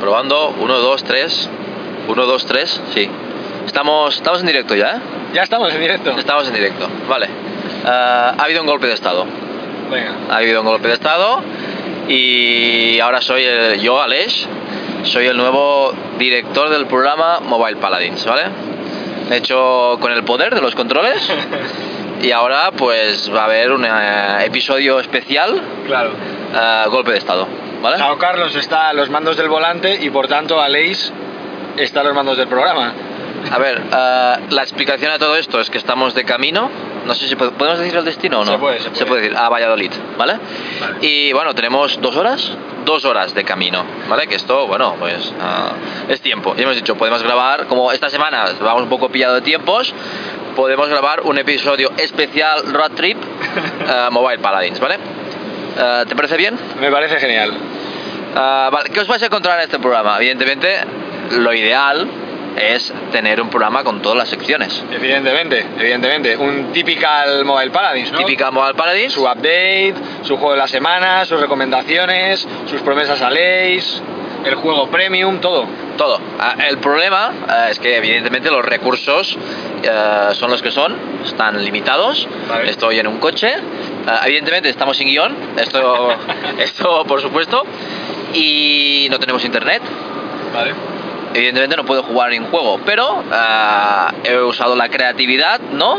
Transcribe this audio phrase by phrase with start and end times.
[0.00, 1.48] Probando, 1, 2, 3.
[2.08, 3.08] 1, 2, 3, sí.
[3.66, 5.00] Estamos, estamos en directo ya, ¿eh?
[5.34, 6.10] Ya estamos en directo.
[6.12, 7.26] Estamos en directo, vale.
[7.26, 7.30] Eh,
[7.86, 9.26] ha habido un golpe de estado.
[9.90, 10.14] Venga.
[10.30, 11.42] Ha habido un golpe de estado
[12.08, 14.46] y ahora soy el- yo, Aleix,
[15.04, 18.42] soy el nuevo director del programa Mobile Paladins, ¿vale?
[19.30, 21.30] He hecho con el poder de los controles
[22.22, 23.88] y ahora pues va a haber un eh,
[24.44, 26.10] episodio especial, Claro.
[26.54, 27.46] eh, golpe de estado,
[27.82, 27.98] ¿vale?
[27.98, 31.12] Sao Carlos está a los mandos del volante y por tanto Aleix
[31.76, 32.92] está a los mandos del programa.
[33.50, 36.70] A ver, eh, la explicación a todo esto es que estamos de camino.
[37.06, 38.52] No sé si pod- podemos decir el destino o no.
[38.52, 39.22] Se puede, se puede.
[39.22, 40.34] decir a Valladolid, ¿vale?
[40.78, 40.94] Vale.
[41.00, 42.52] Y bueno, tenemos dos horas,
[42.84, 44.26] dos horas de camino, ¿vale?
[44.26, 45.70] Que esto, bueno, pues ah,
[46.08, 46.54] es tiempo.
[46.58, 49.94] Y hemos dicho, podemos grabar, como esta semana vamos un poco pillado de tiempos,
[50.54, 53.16] podemos grabar un episodio especial road trip
[53.88, 54.98] eh, Mobile Paladins, ¿vale?
[56.06, 56.58] ¿Te parece bien?
[56.78, 57.54] Me parece genial.
[58.34, 60.16] Ah, vale, ¿Qué os vais a encontrar en este programa?
[60.16, 60.78] Evidentemente,
[61.38, 62.06] lo ideal
[62.56, 64.84] es tener un programa con todas las secciones.
[64.90, 66.36] Evidentemente, evidentemente.
[66.36, 68.18] Un typical Mobile Paladins, ¿no?
[68.18, 69.12] Típica Mobile Paladins.
[69.12, 74.02] Su update, su juego de la semana, sus recomendaciones, sus promesas a Aleix,
[74.44, 75.66] el juego premium, todo.
[75.96, 76.18] Todo.
[76.38, 79.36] Ah, El problema ah, es que evidentemente los recursos
[79.82, 82.26] eh, son los que son, están limitados.
[82.48, 82.70] Vale.
[82.70, 83.52] Estoy en un coche.
[84.06, 86.10] Ah, evidentemente estamos sin guion, esto,
[86.58, 87.64] esto por supuesto.
[88.34, 89.82] Y no tenemos internet.
[90.54, 90.74] Vale.
[91.32, 95.98] Evidentemente no puedo jugar en juego, pero ah, he usado la creatividad, ¿no?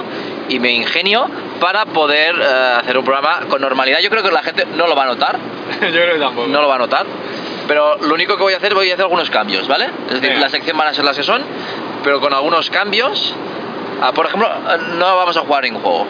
[0.50, 1.26] Y mi ingenio
[1.62, 4.00] para poder eh, hacer un programa con normalidad.
[4.00, 5.38] Yo creo que la gente no lo va a notar,
[5.82, 6.48] Yo creo que tampoco.
[6.48, 7.06] no lo va a notar.
[7.68, 9.86] Pero lo único que voy a hacer, voy a hacer algunos cambios, ¿vale?
[10.08, 10.42] Es decir, Venga.
[10.42, 11.42] la sección van a ser las que son,
[12.04, 13.34] pero con algunos cambios.
[14.02, 14.50] Ah, por ejemplo,
[14.98, 16.06] no vamos a jugar en juego.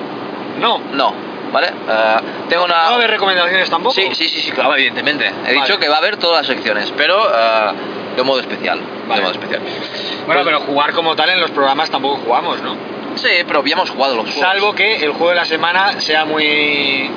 [0.60, 0.80] No.
[0.94, 1.14] No,
[1.52, 1.68] ¿vale?
[1.68, 2.16] Eh,
[2.50, 2.76] tengo una.
[2.76, 3.94] ¿No va a haber recomendaciones tampoco?
[3.96, 5.26] Sí, sí, sí, sí, claro, evidentemente.
[5.28, 5.54] He Vale.
[5.54, 7.72] dicho que va a haber todas las secciones, pero eh,
[8.16, 8.80] de modo especial.
[9.08, 9.22] Vale.
[9.22, 9.62] De modo especial.
[10.26, 12.76] Bueno, Pues- pero jugar como tal en los programas tampoco jugamos, ¿no?
[13.16, 14.42] Sí, pero ya hemos jugado los juegos.
[14.42, 17.10] Salvo que el juego de la semana sea muy,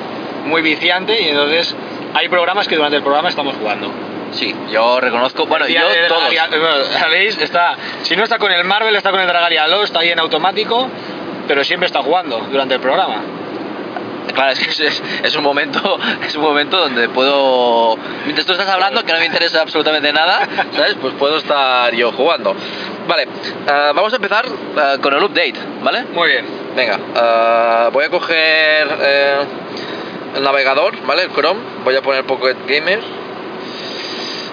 [0.45, 1.73] muy viciante y entonces
[2.13, 3.91] hay programas que durante el programa estamos jugando.
[4.31, 5.45] Sí, yo reconozco.
[5.45, 6.95] Bueno, yo de todos.
[7.01, 10.09] Aleix está, si no está con el Marvel, está con el Dragalia Law, está ahí
[10.09, 10.89] en automático,
[11.47, 13.21] pero siempre está jugando durante el programa.
[14.33, 17.97] Claro, es que es, es- es un momento, es un momento donde puedo.
[18.25, 20.95] Mientras tú estás hablando, que no me interesa absolutamente nada, ¿sabes?
[21.01, 22.55] Pues puedo estar yo jugando.
[23.07, 26.03] Vale, eh, vamos a empezar eh, con el update, ¿vale?
[26.13, 26.45] Muy bien.
[26.75, 29.37] Venga, eh, voy a coger eh,
[30.35, 31.23] el navegador, ¿vale?
[31.23, 31.59] El Chrome.
[31.83, 32.99] Voy a poner Pocket Gamer.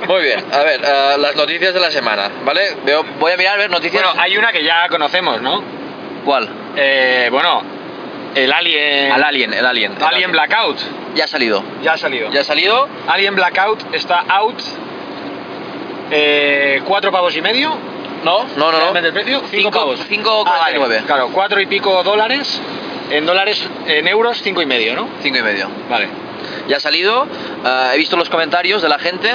[0.07, 0.81] Muy bien, a ver,
[1.19, 2.77] las noticias de la semana, ¿vale?
[2.85, 4.03] Veo, voy a mirar, a ver, noticias.
[4.03, 5.63] Bueno, hay una que ya conocemos, ¿no?
[6.25, 6.49] ¿Cuál?
[6.77, 7.63] Eh, bueno,
[8.35, 9.13] el Alien.
[9.13, 9.93] Al Alien, el Alien.
[9.97, 10.79] el Alien Blackout.
[11.15, 11.63] Ya ha salido.
[11.83, 12.31] Ya ha salido.
[12.31, 12.89] Ya ha salido.
[13.09, 14.59] Alien Blackout está out.
[16.11, 17.71] Eh, cuatro pavos y medio.
[18.25, 18.73] No, no, no.
[18.73, 18.79] no.
[18.79, 19.41] ¿Realmente el precio?
[19.51, 20.01] Cinco, Cinco- pavos.
[20.09, 20.45] 5,49.
[20.47, 21.03] Ah, vale.
[21.07, 22.61] Claro, cuatro y pico dólares.
[23.11, 25.09] En dólares, en euros, cinco y medio, ¿no?
[25.23, 25.69] Cinco y medio.
[25.91, 26.09] Vale.
[26.69, 27.27] Ya ha salido.
[27.65, 29.31] eh, he visto los comentarios de la gente.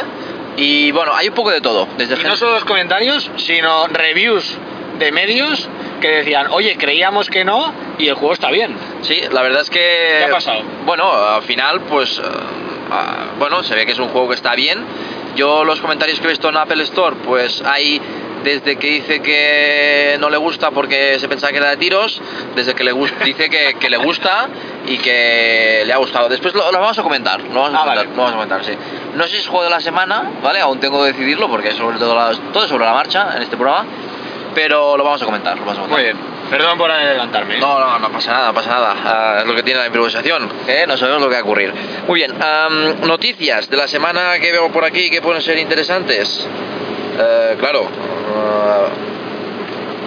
[0.56, 1.88] Y bueno, hay un poco de todo.
[1.98, 4.58] Desde Y no solo los comentarios, sino reviews
[5.00, 5.68] de medios
[6.02, 8.76] que decían, oye, creíamos que no y el juego está bien.
[9.02, 9.80] Sí, la verdad es que.
[10.20, 10.62] ¿Qué ha pasado?
[10.86, 12.18] Bueno, al final, pues.
[12.20, 12.22] eh,
[12.92, 14.84] ah, bueno, se ve que es un juego que está bien.
[15.36, 18.02] Yo, los comentarios que he visto en Apple Store, pues hay.
[18.44, 22.22] Desde que dice que no le gusta porque se pensaba que era de tiros,
[22.56, 22.94] desde que le
[23.26, 24.48] dice que, que le gusta
[24.86, 26.30] y que le ha gustado.
[26.30, 28.10] Después lo, lo vamos a comentar, lo vamos a Ah, comentar, vale.
[28.10, 28.72] lo vamos a comentar, sí.
[29.16, 30.60] No sé si es juego de la semana, ¿vale?
[30.60, 33.42] Aún tengo que decidirlo porque es sobre todo, la- todo es sobre la marcha en
[33.42, 33.86] este programa,
[34.58, 36.00] pero lo vamos a comentar, lo vamos a comentar.
[36.00, 36.18] Muy bien.
[36.50, 37.58] Perdón por adelantarme.
[37.58, 37.60] ¿eh?
[37.60, 38.96] No, no, no pasa nada, no pasa nada.
[39.06, 40.86] Ah, es lo que tiene la improvisación, ¿eh?
[40.88, 41.72] no sabemos lo que va a ocurrir.
[42.08, 46.48] Muy bien, am, noticias de la semana que veo por aquí que pueden ser interesantes.
[47.20, 47.88] Eh, claro,
[48.36, 48.88] ah,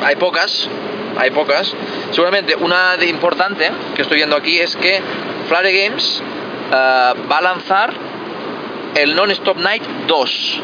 [0.04, 0.68] hay pocas,
[1.16, 1.72] hay pocas.
[2.10, 5.00] Seguramente una de importante que estoy viendo aquí es que
[5.46, 6.20] Flare Games
[6.72, 7.94] ah, va a lanzar
[8.96, 10.62] el Non-Stop Night 2.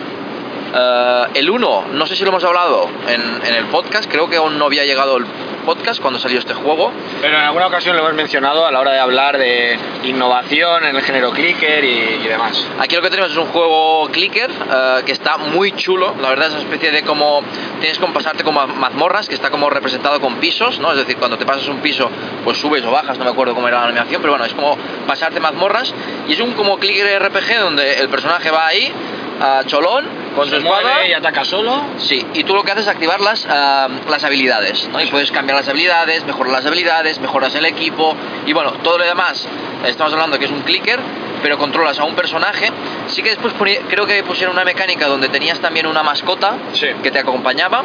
[0.79, 4.37] Eh, el 1, no sé si lo hemos hablado en, en el podcast, creo que
[4.37, 5.27] aún no había llegado el
[5.67, 6.93] podcast cuando salió este juego.
[7.21, 10.95] Pero en alguna ocasión lo hemos mencionado a la hora de hablar de innovación en
[10.95, 12.67] el género clicker y, y demás.
[12.79, 16.47] Aquí lo que tenemos es un juego clicker eh, que está muy chulo, la verdad
[16.49, 17.43] es una especie de como
[17.81, 20.93] tienes que pasarte como mazmorras que está como representado con pisos, ¿no?
[20.93, 22.09] Es decir, cuando te pasas un piso
[22.45, 24.79] pues subes o bajas, no me acuerdo cómo era la animación, pero bueno, es como
[25.07, 25.93] pasarte mazmorras
[26.29, 28.93] y es un como clicker RPG donde el personaje va ahí
[29.41, 31.83] a cholón con Se su espada y ataca solo.
[31.99, 35.01] Sí, y tú lo que haces es activar las, las habilidades, ¿no?
[35.01, 38.15] Y puedes cambiar las habilidades, mejorar las habilidades, mejoras el equipo
[38.47, 39.47] y bueno, todo lo demás,
[39.85, 41.01] estamos hablando que es un clicker,
[41.43, 42.71] pero controlas a un personaje.
[43.09, 43.55] Sí que después
[43.89, 46.89] creo que pusieron una mecánica donde tenías también una mascota Sí.
[47.03, 47.85] que te acompañaba.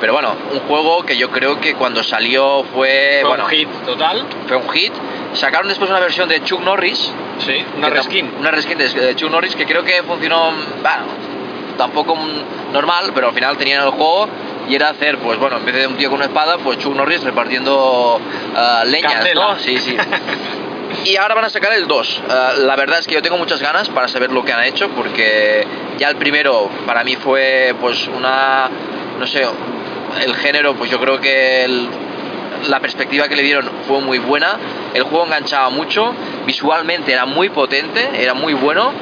[0.00, 3.68] Pero bueno, un juego que yo creo que cuando salió fue, Fue bueno, un hit
[3.84, 4.24] total.
[4.48, 4.92] fue un hit.
[5.34, 8.30] Sacaron después una versión de Chuck Norris, Sí, una reskin.
[8.38, 10.50] Una reskin de Chuck Norris que creo que funcionó,
[10.82, 11.04] bueno,
[11.78, 12.16] tampoco
[12.72, 14.28] normal, pero al final tenían el juego
[14.68, 16.94] y era hacer, pues bueno, en vez de un tío con una espada, pues Chuck
[16.94, 18.20] Norris repartiendo
[18.54, 19.52] ah, leñas, Candela.
[19.52, 19.58] ¿no?
[19.58, 19.96] Sí, sí.
[21.04, 22.22] Y ahora van a sacar el 2.
[22.28, 24.88] Ah, la verdad es que yo tengo muchas ganas para saber lo que han hecho
[24.90, 25.66] porque
[25.98, 28.68] ya el primero para mí fue pues una,
[29.18, 29.46] no sé,
[30.24, 31.88] el género, pues yo creo que el-
[32.68, 34.56] la perspectiva que le dieron fue muy buena,
[34.94, 36.12] el juego enganchaba mucho,
[36.46, 38.92] visualmente era muy potente, era muy bueno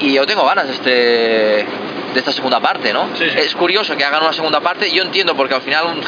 [0.00, 3.08] y yo tengo ganas de, este, de esta segunda parte, ¿no?
[3.16, 3.38] Sí, sí.
[3.38, 6.02] Es curioso que hagan una segunda parte, yo entiendo porque al final un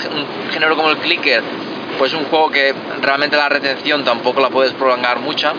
[0.52, 1.42] género como el clicker
[1.98, 5.52] pues es un juego que realmente la retención tampoco la puedes prolongar mucha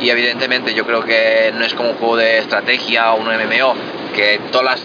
[0.00, 3.74] y evidentemente yo creo que no es como un juego de estrategia o un MMO
[4.14, 4.82] que todas las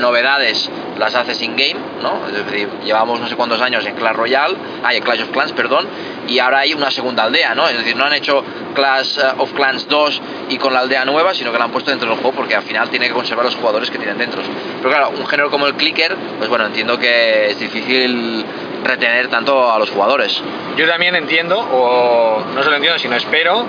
[0.00, 2.26] novedades las haces in-game, ¿no?
[2.26, 5.52] Es decir, llevamos no sé cuántos años en Clash Royale, hay en Clash of Clans,
[5.52, 5.86] perdón,
[6.28, 7.66] y ahora hay una segunda aldea, ¿no?
[7.66, 8.44] Es decir, no han hecho
[8.74, 11.90] Clash eh, of Clans 2 y con la aldea nueva, sino que la han puesto
[11.90, 14.42] dentro del juego porque al final tiene que conservar los jugadores que tienen dentro.
[14.78, 18.44] Pero claro, un género como el clicker, pues bueno, entiendo que es difícil
[18.84, 20.42] retener tanto a los jugadores.
[20.76, 23.66] Yo también entiendo, o no solo entiendo, sino espero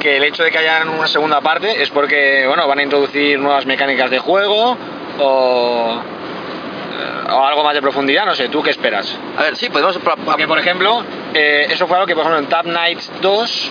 [0.00, 3.38] que el hecho de que hayan una segunda parte es porque, bueno, van a introducir
[3.38, 4.76] nuevas mecánicas de juego
[5.18, 9.16] o, eh, o algo más de profundidad, no sé, ¿tú qué esperas?
[9.36, 9.98] A ver, sí, podemos...
[10.24, 11.02] Porque, por ejemplo,
[11.32, 13.70] eh, eso fue algo que, por ejemplo, en Tap Nights 2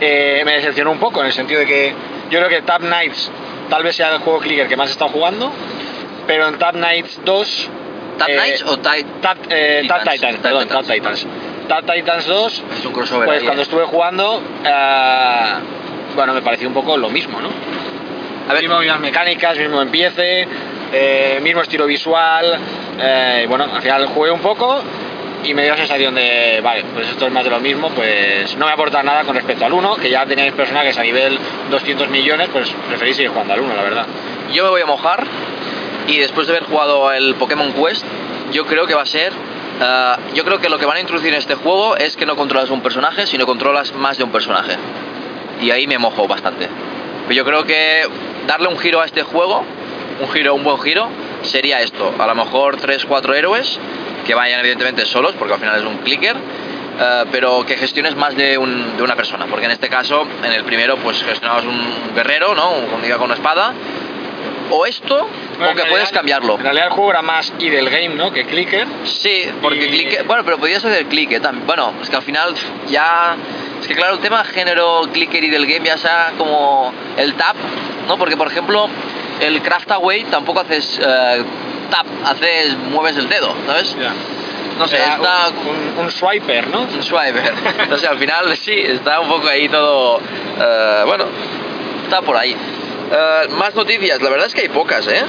[0.00, 1.94] eh, me decepcionó un poco, en el sentido de que
[2.30, 3.30] yo creo que Tap Nights
[3.68, 5.52] tal vez sea el juego clicker que más he estado jugando,
[6.26, 7.70] pero en Tap Nights 2...
[8.18, 9.38] ¿Tap eh, Knights o eh, Tap
[10.02, 10.86] Titans, Titans, Tap perdón, Titans.
[10.86, 11.26] Tap Titans.
[11.68, 13.26] Tap Titans 2, Es un crossover.
[13.26, 14.42] pues ahí, cuando estuve jugando,
[16.16, 17.48] bueno, me pareció un poco lo mismo, ¿no?
[18.48, 20.48] A ver, Mismo, mismas mecánicas, mismo empiece,
[20.92, 22.58] eh, mismo estilo visual,
[22.98, 24.82] eh, bueno, al final jugué un poco
[25.44, 28.56] y me dio la sensación de, vale, pues esto es más de lo mismo, pues
[28.56, 31.38] no me aporta nada con respecto al 1, que ya teníais personajes a nivel
[31.70, 34.06] 200 millones, pues preferís seguir jugando al 1, la verdad.
[34.52, 35.26] yo me voy a mojar
[36.06, 38.04] y después de haber jugado el Pokémon Quest,
[38.52, 39.32] yo creo que va a ser.
[39.80, 42.36] eh, yo creo que lo que van a introducir en este juego es que no
[42.36, 44.76] controlas un personaje, sino controlas más de un personaje.
[45.60, 46.68] Y ahí me mojo bastante.
[47.28, 48.08] Pero yo creo que
[48.46, 49.64] darle un giro a este juego,
[50.20, 51.08] un giro, un buen giro,
[51.42, 52.14] sería esto.
[52.18, 53.78] A lo mejor 3-4 héroes
[54.26, 56.36] que vayan evidentemente solos, porque al final es un clicker.
[57.02, 60.52] eh, pero que gestiones más de, un- de una persona, porque en este caso, en
[60.52, 62.72] el primero, pues gestionabas un guerrero, ¿no?
[62.72, 63.72] Un diga con una espada,
[64.68, 66.56] o esto, Bueno, o que realidad- puedes cambiarlo.
[66.56, 68.30] En realidad el juego era más y del game, ¿no?
[68.32, 68.86] Que clicker.
[69.04, 71.66] Sí, porque Y- clique, bueno, pero podías hacer clique también.
[71.66, 72.54] Bueno, es que al final
[72.88, 73.34] ya
[73.80, 77.56] es que claro, el tema género clicker y del game ya sea como el tap,
[78.08, 78.18] ¿no?
[78.18, 78.90] Porque por ejemplo,
[79.40, 81.42] el craft away tampoco haces eh,
[81.90, 83.96] tap, haces mueves el dedo, ¿sabes?
[84.78, 86.82] No sé, Era está un, un- un swiper, ¿no?
[86.82, 87.52] un swiper.
[87.82, 90.18] Entonces al final sí, está un poco ahí todo.
[90.20, 91.24] eh, bueno,
[92.04, 92.52] está por ahí.
[93.12, 95.22] Eh, más noticias, la verdad es que hay pocas, ¿eh?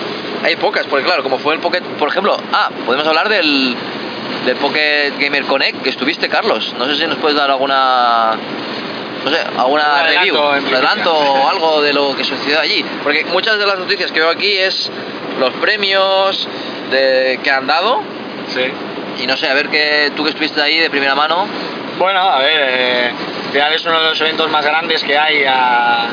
[0.43, 3.75] Hay pocas, porque claro, como fue el Pocket, por ejemplo, ah, podemos hablar del,
[4.45, 6.73] del Pocket Gamer Connect que estuviste, Carlos.
[6.77, 8.31] No sé si nos puedes dar alguna.
[9.25, 12.83] No sé, alguna Un review, adelanto, o algo de lo que sucedió allí.
[13.03, 14.89] Porque muchas de las noticias que veo aquí es
[15.39, 16.47] los premios
[16.89, 18.01] de, que han dado.
[18.53, 18.63] Sí.
[19.23, 21.45] Y no sé, a ver que tú que estuviste ahí de primera mano.
[21.99, 23.11] Bueno, a ver, eh,
[23.51, 26.07] final es uno de los eventos más grandes que hay a,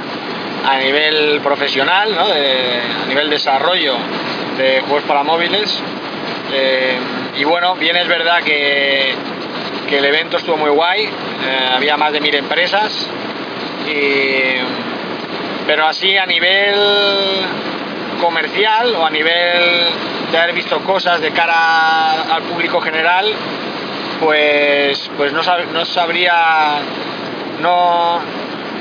[0.69, 2.29] a nivel profesional, ¿no?
[2.29, 3.95] De- a nivel desarrollo
[4.59, 5.81] de juegos para móviles.
[6.53, 6.99] Eh,
[7.39, 9.15] y bueno, bien es verdad que,
[9.89, 11.09] que el evento estuvo muy guay,
[11.45, 13.09] eh, había más de mil empresas,
[15.67, 16.75] pero así a nivel
[18.21, 19.85] comercial o a nivel
[20.33, 23.33] de haber visto cosas de cara al público general,
[24.21, 26.81] pues, pues no, sab- no sabría,
[27.61, 28.19] no,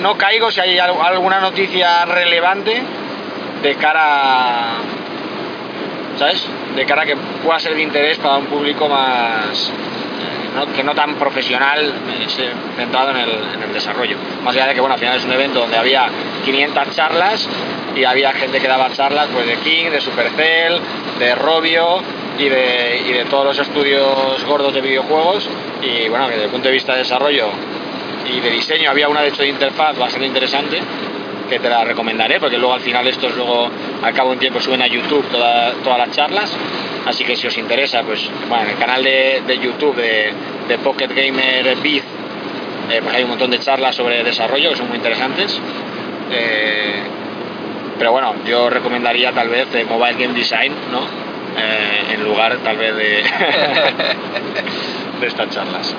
[0.02, 2.82] no caigo si hay al- alguna noticia relevante
[3.62, 4.78] de cara,
[6.18, 6.48] ¿sabes?
[6.76, 9.72] De cara que pueda ser de interés para un público más,
[10.66, 11.94] que no tan profesional,
[12.76, 14.18] centrado en el, en el desarrollo.
[14.44, 16.08] Más allá de que, bueno, al final es un evento donde había
[16.46, 17.48] 500 charlas
[17.96, 20.80] y había gente que daba charlas pues de King, de Supercell,
[21.20, 22.02] de Robio
[22.38, 25.50] y de, y de todos los estudios gordos de videojuegos
[25.82, 27.48] y bueno, desde el punto de vista de desarrollo
[28.32, 30.80] y de diseño había una de hecho de interfaz bastante interesante
[31.50, 33.70] que te la recomendaré porque luego al final estos luego
[34.04, 36.56] al cabo de un tiempo suben a YouTube toda- todas las charlas
[37.08, 40.34] así que si os interesa pues bueno en el canal de, de YouTube de,
[40.68, 42.04] de Pocket Gamer Biz
[42.92, 45.60] eh, pues hay un montón de charlas sobre desarrollo que son muy interesantes
[46.32, 47.04] eh,
[47.98, 51.02] pero bueno, yo recomendaría tal vez eh, Mobile Game Design, ¿no?
[51.58, 53.24] Eh, en lugar tal vez de,
[55.22, 55.96] de estas charlas.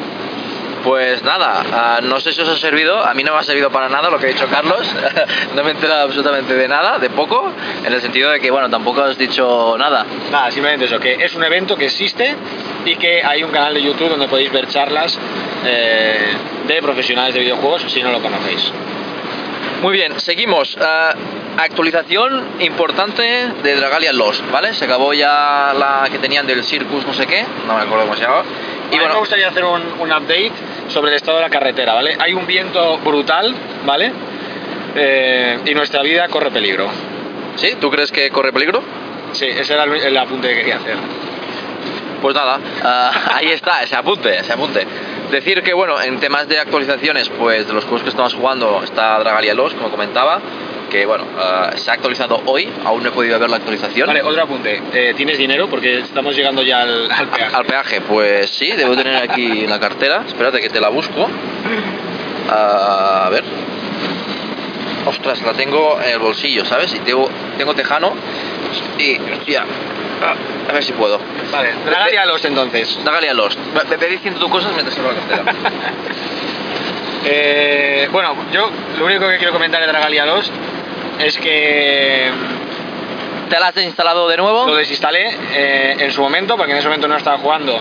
[0.84, 3.70] Pues nada, ah, no sé si os ha servido, a mí no me ha servido
[3.70, 4.94] para nada lo que ha dicho Carlos,
[5.54, 7.52] no me he enterado absolutamente de nada, de poco,
[7.84, 10.06] en el sentido de que, bueno, tampoco has dicho nada.
[10.30, 12.34] Nada, simplemente eso, que es un evento que existe
[12.84, 15.18] y que hay un canal de YouTube donde podéis ver charlas
[15.64, 18.72] eh, de profesionales de videojuegos si no lo conocéis.
[19.82, 20.76] Muy bien, seguimos.
[20.80, 21.14] Ah,
[21.58, 23.22] actualización importante
[23.62, 24.74] de Dragalia Lost, ¿vale?
[24.74, 28.14] Se acabó ya la que tenían del Circus no sé qué, no me acuerdo cómo
[28.14, 28.44] se llamaba.
[28.90, 30.52] Y bueno, me gustaría hacer un, un update
[30.88, 32.16] sobre el estado de la carretera, ¿vale?
[32.18, 33.54] Hay un viento brutal,
[33.84, 34.12] ¿vale?
[34.94, 36.88] Eh, y nuestra vida corre peligro.
[37.56, 37.76] ¿Sí?
[37.80, 38.82] ¿Tú crees que corre peligro?
[39.32, 40.96] Sí, ese era el, el apunte que quería hacer.
[42.20, 44.86] Pues nada, ah, ahí está, ese apunte, ese apunte.
[45.30, 49.18] Decir que, bueno, en temas de actualizaciones, pues de los juegos que estamos jugando está
[49.18, 50.40] Dragalia Lost, como comentaba,
[50.88, 54.06] que, bueno, ah, se ha actualizado hoy, aún no he podido ver la actualización.
[54.06, 54.82] Vale, otro apunte.
[54.92, 55.68] Eh, ¿Tienes dinero?
[55.68, 57.56] Porque estamos llegando ya al, al peaje.
[57.56, 60.24] Al peaje, pues sí, debo tener aquí la cartera.
[60.26, 61.28] Espérate que te la busco.
[62.50, 63.44] Ah, a ver.
[65.06, 66.94] Ostras, la tengo en el bolsillo, ¿sabes?
[66.94, 68.12] Y tengo, tengo tejano.
[68.98, 69.64] Y, hostia.
[70.22, 70.34] ah,
[70.68, 71.18] A ver si puedo.
[71.52, 72.98] Vale, Dragalia Lost entonces.
[73.04, 73.58] Dragalia Lost.
[73.74, 75.54] Ve, ve- ve diciendo cosas mientras abro la cartera.
[77.30, 80.50] Eh, bueno, yo lo único que quiero comentar de Dragalia Lost
[81.20, 82.30] es que
[83.48, 84.66] ¿Te la has instalado de nuevo?
[84.66, 87.80] lo desinstalé eh, en su momento, porque en ese momento no estaba jugando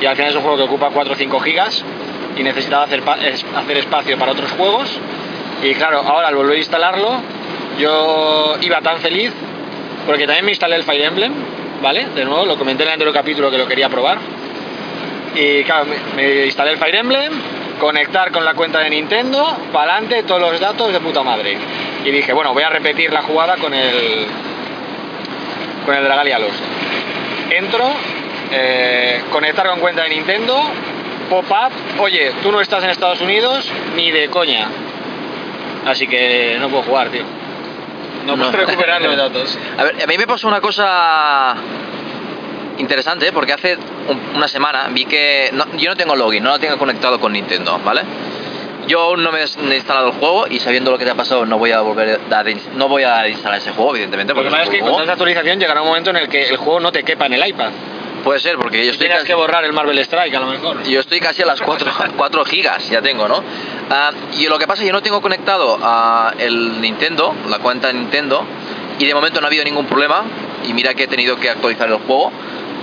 [0.00, 1.84] y al final es un juego que ocupa 4 o 5 gigas
[2.36, 4.96] y necesitaba hacer, es- hacer espacio para otros juegos.
[5.62, 7.20] Y claro, ahora al volver a instalarlo,
[7.80, 9.32] yo iba tan feliz
[10.06, 11.32] porque también me instalé el Fire Emblem,
[11.82, 12.06] ¿vale?
[12.14, 14.18] De nuevo, lo comenté en el anterior capítulo que lo quería probar.
[15.34, 17.32] Y claro, me, me instalé el Fire Emblem,
[17.78, 21.56] conectar con la cuenta de Nintendo, para adelante, todos los datos de puta madre.
[22.04, 24.26] Y dije, bueno, voy a repetir la jugada con el,
[25.84, 26.60] con el Dragalia Lost.
[27.50, 27.90] Entro,
[28.52, 30.60] eh, conectar con cuenta de Nintendo,
[31.28, 34.68] pop-up, oye, tú no estás en Estados Unidos ni de coña.
[35.86, 37.24] Así que no puedo jugar, tío.
[38.26, 39.58] No puedo recuperar los datos.
[39.78, 41.54] A ver, a mí me pasó una cosa
[42.78, 43.32] interesante, ¿eh?
[43.32, 43.78] porque hace
[44.34, 47.78] una semana vi que no- yo no tengo login, no lo tengo conectado con Nintendo,
[47.84, 48.02] ¿vale?
[48.86, 51.44] Yo aún no me he instalado el juego y sabiendo lo que te ha pasado
[51.44, 54.80] no voy a volver a no voy a instalar ese juego, evidentemente, porque es que
[54.80, 57.34] con tanta actualización llegará un momento en el que el juego no te quepa en
[57.34, 57.70] el iPad.
[58.24, 60.82] puede ser porque yo estoy Tienes casi, que borrar el Marvel Strike a lo mejor.
[60.84, 63.42] yo estoy casi a las 4, 4 gigas, ya tengo, ¿no?
[63.90, 67.58] Ah, y lo que pasa es que yo no tengo conectado a el Nintendo, la
[67.58, 68.42] cuenta de Nintendo,
[68.98, 70.24] y de momento no ha habido ningún problema.
[70.66, 72.32] Y mira que he tenido que actualizar el juego.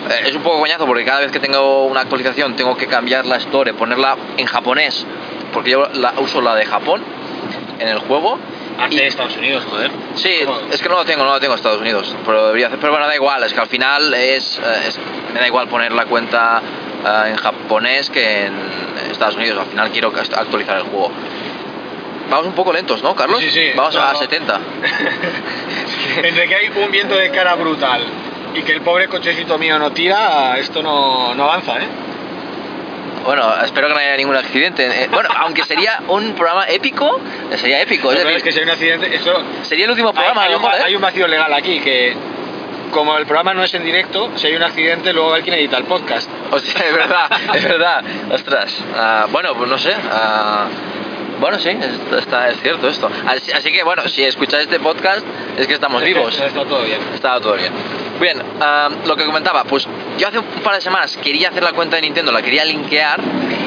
[0.10, 3.26] Eh, es un poco coñazo porque cada vez que tengo una actualización tengo que cambiar
[3.26, 5.06] la store, ponerla en japonés,
[5.54, 7.02] porque yo la, uso la de Japón
[7.80, 8.38] en el juego.
[8.80, 9.90] Hace Y- Estados Unidos, joder.
[10.16, 10.60] Sí, ¿Cómo?
[10.72, 12.92] es que no lo tengo, no lo tengo en Estados Unidos, pero debería hacer, pero
[12.92, 15.00] bueno, da igual, es que al final es, eh, es-
[15.34, 16.62] me da igual poner la cuenta
[17.06, 18.54] eh, en japonés que en
[19.12, 21.12] Estados Unidos, al final quiero actualizar el juego.
[22.30, 23.40] Vamos un poco lentos, ¿no, Carlos?
[23.40, 24.18] Sí, sí, Vamos no, a no.
[24.20, 24.60] 70.
[26.24, 28.02] Entre que hay un viento de cara brutal
[28.56, 31.88] y que el pobre cochecito mío no tira, esto no, no avanza, ¿eh?
[33.26, 34.86] Bueno, espero que no haya ningún accidente.
[34.86, 37.20] Eh, bueno, aunque sería un programa épico,
[37.56, 38.12] sería épico.
[38.12, 39.34] Es decir, es que hay un accidente, eso...
[39.64, 40.84] sería el último Hay, programa, a lo mejor, ¿eh?
[40.86, 42.16] hay un vacío legal aquí que...
[42.92, 45.76] Como el programa no es en directo, si hay un accidente, luego hay quien edita
[45.78, 46.30] el podcast.
[46.52, 48.04] O sea, es verdad, es verdad.
[48.32, 48.84] Ostras.
[48.96, 49.94] Ah, bueno, pues no sé.
[50.10, 50.68] ah,
[51.40, 53.10] bueno, sí, es, está, es cierto esto.
[53.28, 55.26] Así, así que, bueno, si escucháis este podcast,
[55.58, 56.40] es que estamos vivos.
[56.40, 57.00] Está todo bien.
[57.14, 57.74] Estaba todo bien.
[58.20, 59.88] Bien, ah, lo que comentaba, pues
[60.18, 63.20] yo hace un par de semanas quería hacer la cuenta de Nintendo, la quería linkear,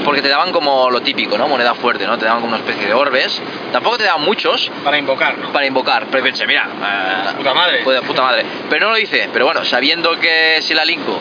[0.05, 1.49] porque te daban como lo típico, ¿no?
[1.49, 2.17] Moneda fuerte, ¿no?
[2.17, 3.43] Te daban como una especie de orbes.
[3.73, 5.53] Tampoco te daban muchos Para invocar, ¿no?
[5.53, 7.81] para invocar, pero pensé, mira, ah, Puta madre.
[7.85, 8.45] pues de puta madre.
[8.71, 11.21] Pero no lo hice, pero bueno, sabiendo que si la linko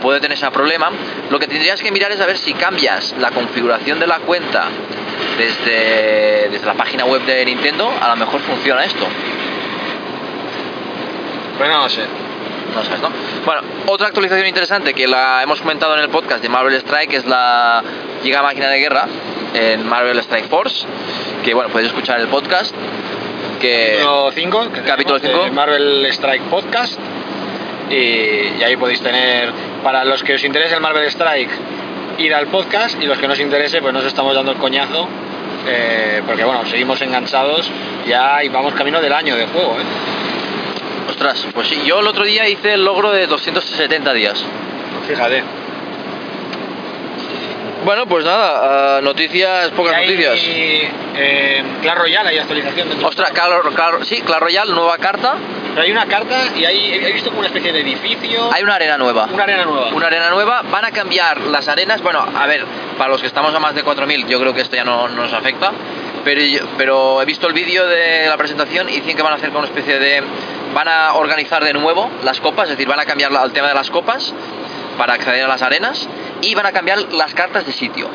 [0.00, 0.90] puede tener ese problema,
[1.30, 4.68] lo que tendrías que mirar es a ver si cambias la configuración de la cuenta
[5.36, 9.06] desde, desde la página web de Nintendo, a lo mejor funciona esto.
[11.58, 12.02] Pues no lo sé.
[12.74, 13.10] No sabes, ¿no?
[13.44, 17.26] Bueno, otra actualización interesante que la hemos comentado en el podcast de Marvel Strike es
[17.26, 17.82] la
[18.22, 19.06] Giga Máquina de Guerra
[19.54, 20.86] en Marvel Strike Force,
[21.44, 22.74] que bueno, podéis escuchar el podcast.
[23.60, 24.68] Que Capítulo 5.
[24.86, 25.48] Capítulo cinco.
[25.52, 26.98] Marvel Strike Podcast.
[27.90, 31.50] Y, y ahí podéis tener, para los que os interese el Marvel Strike,
[32.18, 35.08] ir al podcast y los que no os interese, pues nos estamos dando el coñazo.
[35.66, 37.70] eh, porque bueno, seguimos enganchados
[38.06, 39.76] ya y vamos camino del año de juego.
[39.78, 39.84] ¿eh?
[41.08, 44.44] Ostras, pues sí, yo el otro día hice el logro de 270 días.
[45.06, 45.61] Fíjate.
[47.84, 50.38] Bueno, pues nada, uh, noticias, pocas hay, noticias.
[51.16, 53.08] eh, Clash Royale, hay actualización dentro.
[53.08, 55.34] Ostras, Claro, claro, sí, Clash Royale, nueva carta.
[55.70, 58.50] Pero hay una carta y hay, he visto como una especie de edificio.
[58.52, 59.26] Hay una arena nueva.
[59.32, 59.88] una arena nueva.
[59.88, 62.02] Una arena nueva, van a cambiar las arenas.
[62.02, 62.64] Bueno, a ver,
[62.98, 65.32] para los que estamos a más de 4.000, yo creo que esto ya no nos
[65.32, 65.72] afecta.
[66.24, 66.40] Pero,
[66.78, 69.60] pero he visto el vídeo de la presentación y dicen que van a hacer como
[69.60, 70.22] una especie de.
[70.72, 73.74] Van a organizar de nuevo las copas, es decir, van a cambiar el tema de
[73.74, 74.32] las copas
[74.96, 76.06] para acceder a las arenas
[76.42, 78.08] y van a cambiar las cartas de sitio.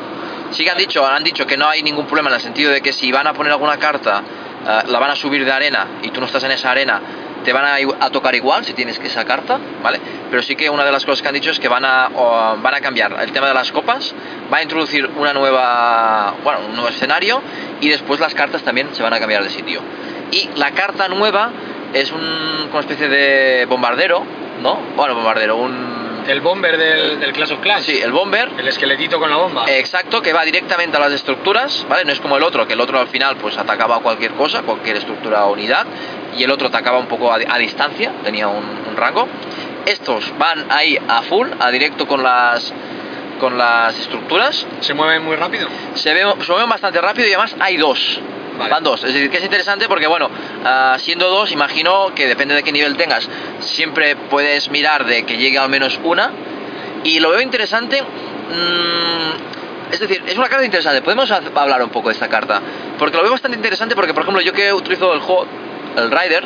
[0.50, 2.80] Sí que han dicho, han dicho que no hay ningún problema en el sentido de
[2.80, 4.22] que si van a poner alguna carta,
[4.66, 7.00] eh, la van a subir de arena y tú no estás en esa arena,
[7.44, 10.00] te van a, a tocar igual si tienes esa carta, ¿vale?
[10.30, 12.74] Pero sí que una de las cosas que han dicho es que van a, van
[12.74, 14.14] a cambiar el tema de las copas,
[14.52, 17.40] va a introducir una nueva, bueno, un nuevo escenario
[17.80, 19.80] y después las cartas también se van a cambiar de sitio.
[20.30, 21.50] Y la carta nueva
[21.92, 24.24] es un, como especie de bombardero,
[24.62, 24.78] ¿no?
[24.96, 25.87] Bueno, bombardero, un...
[26.28, 27.84] El bomber del, del Clash of Clans.
[27.86, 29.64] Sí, el bomber, El esqueletito con la bomba.
[29.68, 32.04] Exacto, que va directamente a las estructuras, ¿vale?
[32.04, 34.62] No es como el otro, que el otro al final pues atacaba a cualquier cosa,
[34.62, 35.86] cualquier estructura o unidad,
[36.36, 39.26] y el otro atacaba un poco a, a distancia, tenía un, un rango.
[39.86, 42.72] Estos van ahí a full, a directo con las
[43.40, 45.68] con las estructuras, Se mueve muy rápido.
[45.94, 48.20] se, ve, se mueven bastante rápido y además hay dos.
[48.58, 48.70] Vale.
[48.70, 50.28] Van dos, es decir, que es interesante porque, bueno,
[50.64, 53.28] ah, siendo dos, imagino que depende de qué nivel tengas,
[53.60, 56.30] siempre puedes mirar de que llegue al menos una.
[57.04, 61.00] Y lo veo interesante, mm, es decir, es una carta interesante.
[61.02, 62.60] Podemos ha- hablar un poco de esta carta,
[62.98, 65.46] porque lo veo bastante interesante porque, por ejemplo, yo que utilizo el juego,
[65.96, 66.44] el Rider,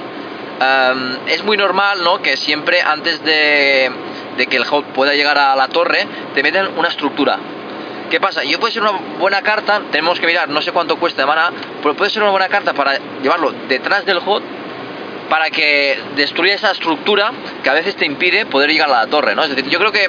[0.60, 2.20] am, es muy normal, ¿no?
[2.20, 3.90] Que siempre antes de,
[4.36, 7.38] de que el HOT pueda llegar a la torre, te meten una estructura.
[8.12, 8.44] ¿Qué pasa?
[8.44, 11.50] Yo puede ser una buena carta, tenemos que mirar, no sé cuánto cuesta de mana,
[11.82, 14.42] pero puede ser una buena carta para llevarlo detrás del HOT
[15.30, 19.34] para que destruya esa estructura que a veces te impide poder llegar a la torre,
[19.34, 19.44] ¿no?
[19.44, 20.08] Es decir, yo creo que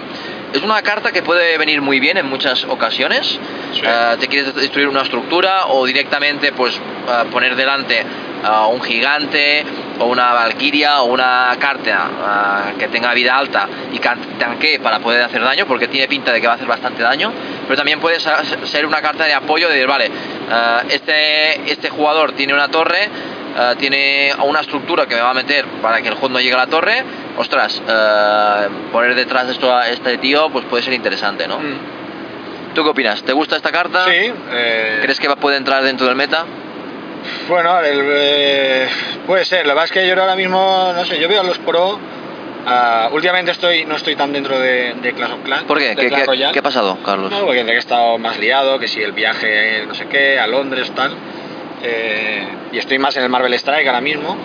[0.54, 3.40] es una carta que puede venir muy bien en muchas ocasiones.
[3.74, 3.82] Sí.
[3.84, 8.06] Eh, te quieres destruir una estructura o directamente pues eh, poner delante
[8.44, 9.64] a un gigante
[10.00, 15.24] o una valquiria o una carta eh, que tenga vida alta y tanque para poder
[15.24, 17.32] hacer daño porque tiene pinta de que va a hacer bastante daño
[17.64, 20.12] pero también puede ser una carta de apoyo de decir vale
[20.90, 23.10] este, este jugador tiene una torre
[23.58, 26.54] eh, tiene una estructura que me va a meter para que el juego no llegue
[26.54, 27.04] a la torre
[27.38, 31.60] ostras eh, poner detrás de esto a este tío pues puede ser interesante ¿no?
[31.60, 32.74] Mm.
[32.74, 33.24] ¿tú qué opinas?
[33.24, 34.06] ¿te gusta esta carta?
[34.06, 34.32] Sí.
[34.52, 36.46] eh, ¿crees que puede entrar dentro del meta?
[37.48, 38.88] Bueno, el, eh,
[39.26, 39.66] puede ser.
[39.66, 41.98] La verdad es que yo ahora mismo, no sé, yo veo a los pro.
[42.66, 45.64] ah, últimamente estoy, no estoy tan dentro de, de Clash of Clans.
[45.64, 45.96] ¿por qué?
[45.96, 47.32] ¿Qué, qué- qué ha pasado Carlos?
[47.32, 50.92] No, porque he estado más liado, que si el viaje, no sé qué, a Londres,
[50.96, 51.14] tal.
[51.82, 54.36] eh, y estoy más en el Marvel Strike ahora mismo.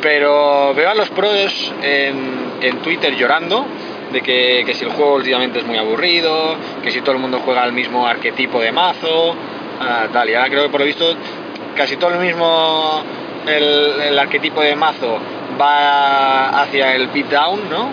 [0.00, 3.66] Pero veo a los pros en, Twitter llorando
[4.12, 7.40] de que, que si el juego últimamente es muy aburrido, que si todo el mundo
[7.44, 9.34] juega al mismo arquetipo de mazo,
[9.80, 10.30] ah, tal.
[10.30, 11.14] Y ahora creo que por lo visto
[11.76, 13.02] casi todo el mismo
[13.46, 15.18] el, arquetipo de mazo
[15.60, 17.90] va hacia el beatdown, ¿no?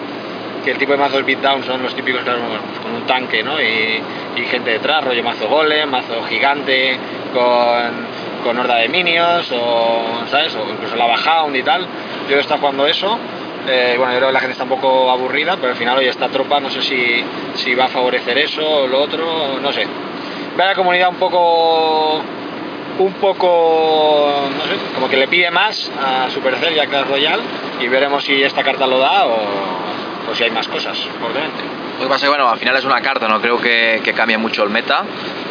[0.63, 2.39] Que el tipo de mazos beatdown son los típicos claro,
[2.81, 3.61] con un tanque, ¿no?
[3.61, 4.01] Y,
[4.37, 6.97] y gente detrás, rollo mazo golem, mazo gigante,
[7.33, 8.16] con,
[8.47, 10.55] con horda de minions, o, ¿sabes?
[10.55, 11.85] O incluso lava hound y tal.
[12.29, 13.19] Yo he estado jugando eso.
[13.67, 16.07] Eh, bueno, yo creo que la gente está un poco aburrida, pero al final hoy
[16.07, 17.23] esta tropa no sé si,
[17.55, 19.85] si va a favorecer eso o lo otro, no sé.
[20.55, 22.21] Ve a la comunidad un poco
[22.99, 27.43] un poco, no sé, como que le pide más a Supercell y a Clash Royale
[27.79, 31.76] y veremos si esta carta lo da o, o si hay más cosas, obviamente.
[31.97, 34.13] Lo que pasa es que, bueno, al final es una carta, no creo que, que
[34.13, 35.03] cambie mucho el meta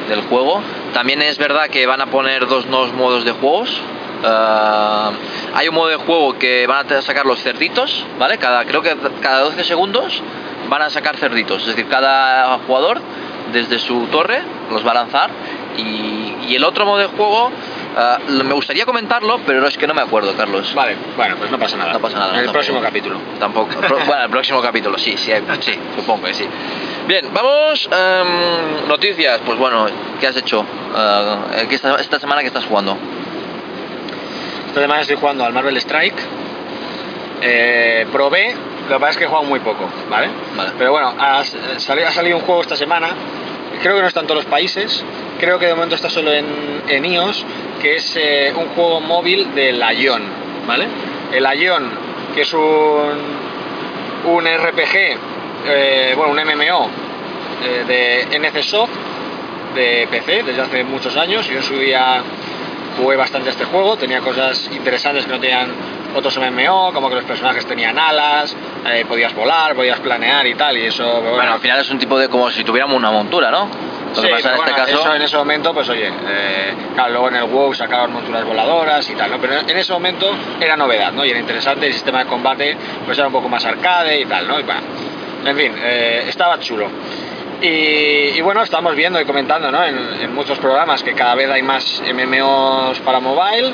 [0.09, 0.63] del juego.
[0.95, 3.81] También es verdad que van a poner dos nuevos modos de juegos.
[4.23, 5.11] Eh,
[5.55, 8.39] hay un modo de juego que van a sacar los cerditos, ¿vale?
[8.39, 10.23] Cada, creo que cada 12 segundos
[10.69, 11.63] van a sacar cerditos.
[11.63, 13.01] Es decir, cada jugador
[13.53, 15.31] desde su torre los va a lanzar.
[15.77, 17.51] Y, y el otro modo de juego,
[17.99, 20.73] eh, me gustaría comentarlo, pero es que no me acuerdo, Carlos.
[20.75, 21.93] Vale, bueno, pues no pasa nada.
[21.93, 22.33] No pasa nada.
[22.33, 22.53] En el tampoco.
[22.55, 23.19] próximo capítulo.
[23.39, 23.69] Tampoco.
[23.81, 26.47] Pro- bueno, el próximo capítulo, sí, sí, sí, supongo que sí.
[27.07, 27.89] Bien, vamos.
[27.93, 29.41] em, noticias.
[29.45, 29.87] Pues bueno,
[30.19, 30.65] ¿qué has hecho?
[30.97, 32.97] Eh, ¿qué esta, esta semana que estás jugando?
[34.69, 36.17] Esta semana estoy jugando al Marvel Strike.
[37.43, 38.55] Eh, probé,
[38.89, 40.29] lo que pasa es que he jugado muy poco, ¿vale?
[40.57, 40.71] Vale.
[40.79, 43.09] Pero bueno, ha, sali- ha salido un juego esta semana.
[43.83, 45.05] Creo que no está en todos los países.
[45.39, 46.47] Creo que de momento está solo en,
[46.89, 47.45] en iOS,
[47.81, 50.23] que es eh, un juego móvil del Ion,
[50.67, 50.87] ¿vale?
[51.33, 51.91] El Ion,
[52.35, 53.19] que es un,
[54.25, 55.19] un RPG,
[55.69, 56.91] eh, bueno, un MMO
[57.65, 58.93] eh, de NCSoft,
[59.75, 61.47] de PC, desde hace muchos años.
[61.49, 62.23] Yo en su día
[62.97, 65.71] jugué bastante a este juego, tenía cosas interesantes que no tenían
[66.14, 68.55] otros MMO, como que los personajes tenían alas,
[68.87, 71.99] eh, podías volar, podías planear y tal, y eso, bueno, Bueno, al final es un
[71.99, 73.69] tipo de como si tuviéramos una montura, ¿no?
[74.14, 75.01] Lo que Sí, pasa en bueno, este caso...
[75.03, 79.11] eso en ese momento, pues oye, eh, claro, luego en el WoW sacaron monturas voladoras
[79.11, 79.38] y tal, ¿no?
[79.40, 81.25] Pero en ese momento era novedad, ¿no?
[81.25, 84.49] Y era interesante, el sistema de combate pues era un poco más arcade y tal,
[84.49, 84.59] ¿no?
[84.59, 84.81] Y bueno,
[85.45, 86.88] en fin, eh, estaba chulo.
[87.61, 89.83] Y, y bueno, estamos viendo y comentando, ¿no?
[89.85, 93.73] En, en muchos programas que cada vez hay más MMOs para mobile,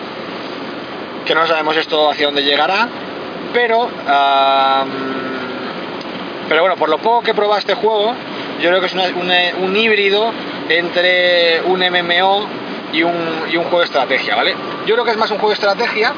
[1.27, 2.89] que no sabemos esto hacia dónde llegará,
[3.53, 3.89] pero...
[6.49, 8.15] pero bueno, por lo poco que he probado este juego,
[8.61, 9.09] yo creo que es una-
[9.61, 10.33] un híbrido
[10.69, 12.47] entre un MMO
[12.93, 13.15] y un,
[13.51, 14.55] y un juego de estrategia, ¿vale?
[14.87, 16.13] Yo creo que es más un juego de estrategia,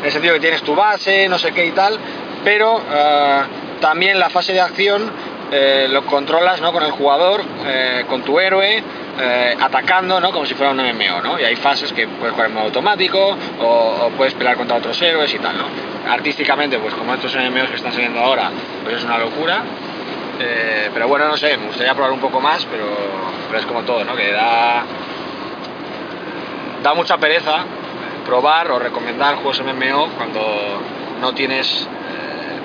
[0.00, 1.98] en el sentido que tienes tu base, no sé qué y tal,
[2.44, 3.44] pero ah,
[3.80, 5.10] también la fase de acción
[5.50, 6.72] eh, lo controlas ¿no?
[6.72, 8.82] con el jugador, eh, con tu héroe,
[9.18, 10.30] eh, atacando, ¿no?
[10.32, 11.40] Como si fuera un MMO, ¿no?
[11.40, 15.32] Y hay fases que puedes jugar en modo automático o, puedes pelear contra otros héroes
[15.32, 15.64] y tal, ¿no?
[16.10, 18.50] Artísticamente, pues como estos MMOs que están saliendo ahora,
[18.84, 19.62] pues es una locura.
[20.38, 22.84] Eh, pero bueno, no sé, me gustaría probar un poco más, pero,
[23.46, 24.14] pero es como todo, ¿no?
[24.14, 24.84] Que da,
[26.82, 27.64] da mucha pereza
[28.26, 30.82] probar o recomendar juegos MMO cuando
[31.20, 31.88] no tienes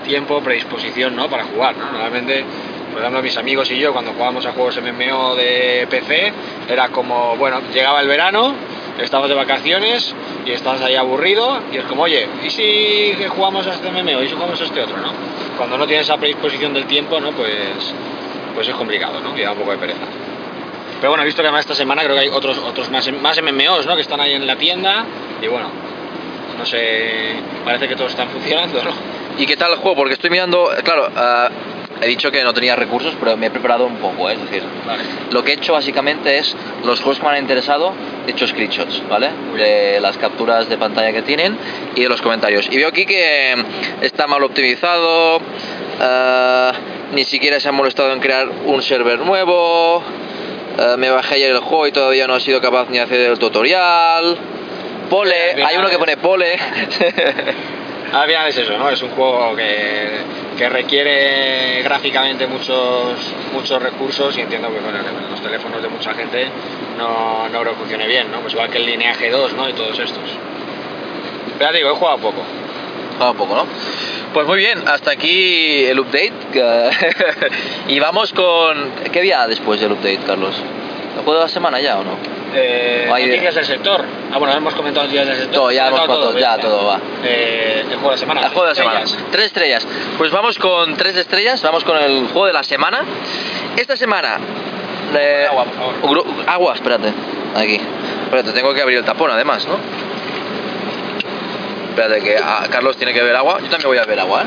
[0.02, 1.30] tiempo, predisposición, ¿no?
[1.30, 1.86] Para jugar, ¿no?
[1.86, 2.44] Normalmente,
[2.92, 6.34] por ejemplo, mis amigos y yo cuando jugábamos a juegos MMO de PC
[6.70, 8.54] era como, bueno, llegaba el verano,
[9.00, 10.14] estábamos de vacaciones
[10.46, 14.22] y estás ahí aburrido y es como, oye, ¿y si jugamos a este MMO?
[14.22, 15.12] ¿Y si jugamos a este otro, no?
[15.58, 17.32] Cuando no tienes esa predisposición del tiempo, ¿no?
[17.32, 17.94] Pues,
[18.54, 19.38] pues es complicado, ¿no?
[19.38, 20.06] Y da un poco de pereza.
[21.00, 23.42] Pero bueno, he visto que además esta semana creo que hay otros, otros más, más
[23.42, 23.96] MMOs, ¿no?
[23.96, 25.06] Que están ahí en la tienda
[25.42, 25.70] y bueno,
[26.58, 28.92] no sé, parece que todos están funcionando, ¿no?
[29.38, 29.96] ¿Y qué tal el juego?
[29.96, 31.50] Porque estoy mirando, claro, ah,
[32.02, 34.34] he dicho que no tenía recursos, pero me he preparado un poco, ¿eh?
[34.34, 35.04] es decir, Vale.
[35.32, 37.94] lo que he hecho básicamente es los juegos que me han interesado,
[38.28, 39.30] he hecho screenshots, ¿vale?
[39.56, 41.58] De las capturas de pantalla que tienen
[41.96, 42.68] y de los comentarios.
[42.72, 43.56] Y veo aquí que
[44.02, 45.42] está mal optimizado,
[46.00, 46.72] ah,
[47.14, 50.04] ni siquiera se han molestado en crear un server nuevo,
[50.80, 53.20] ah, me bajé ayer el juego y todavía no he sido capaz ni de hacer
[53.32, 54.38] el tutorial.
[55.10, 56.58] Pole, hay uno que pone pole.
[58.14, 58.90] Al final es eso, ¿no?
[58.90, 60.10] Es un juego que,
[60.58, 63.18] que requiere gráficamente muchos,
[63.54, 66.48] muchos recursos y entiendo que en los teléfonos de mucha gente
[66.98, 68.42] no, no creo que funcione bien, ¿no?
[68.42, 69.70] Pues igual que el Lineage 2, ¿no?
[69.70, 70.24] Y todos estos.
[71.58, 72.44] Pero ya digo, he jugado poco.
[73.22, 73.66] Un poco, ¿no?
[74.34, 76.32] Pues muy bien, hasta aquí el update.
[77.88, 78.92] y vamos con...
[79.12, 80.56] ¿Qué día después del update, Carlos?
[81.22, 82.18] ¿El juego de la semana ya o no?
[82.56, 84.04] Eh, Hay- noticias del sector.
[84.34, 85.54] Ah, bueno, hemos comentado noticias del sector.
[85.54, 86.62] Todo, ya hemos comentado ya venga.
[86.68, 87.00] todo va.
[87.24, 88.42] Eh, el juego de la semana.
[88.42, 89.00] El juego de la semana.
[89.02, 89.26] Estrellas.
[89.32, 89.88] Tres estrellas.
[90.18, 93.04] Pues vamos con tres estrellas, vamos con el juego de la semana.
[93.78, 94.40] Esta semana...
[95.16, 96.26] eh, Agua, por favor.
[96.48, 97.14] agua, espérate.
[97.56, 97.80] Aquí.
[98.24, 99.78] Espérate, tengo que abrir el tapón además, ¿no?
[101.90, 103.60] Espérate, que ah, Carlos tiene que beber agua.
[103.62, 104.46] Yo también voy a beber agua, ¿eh?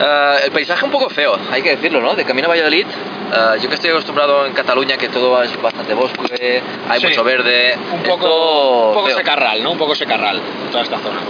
[0.00, 2.14] Eh, el paisaje un poco feo, hay que decirlo, ¿no?
[2.14, 2.86] De camino a Valladolid,
[3.34, 7.06] eh, yo que estoy acostumbrado en Cataluña que todo es bastante bosque, hay Sí.
[7.08, 9.72] mucho verde, Un poco, un poco secarral, ¿no?
[9.72, 11.20] Un poco secarral, toda esta zona.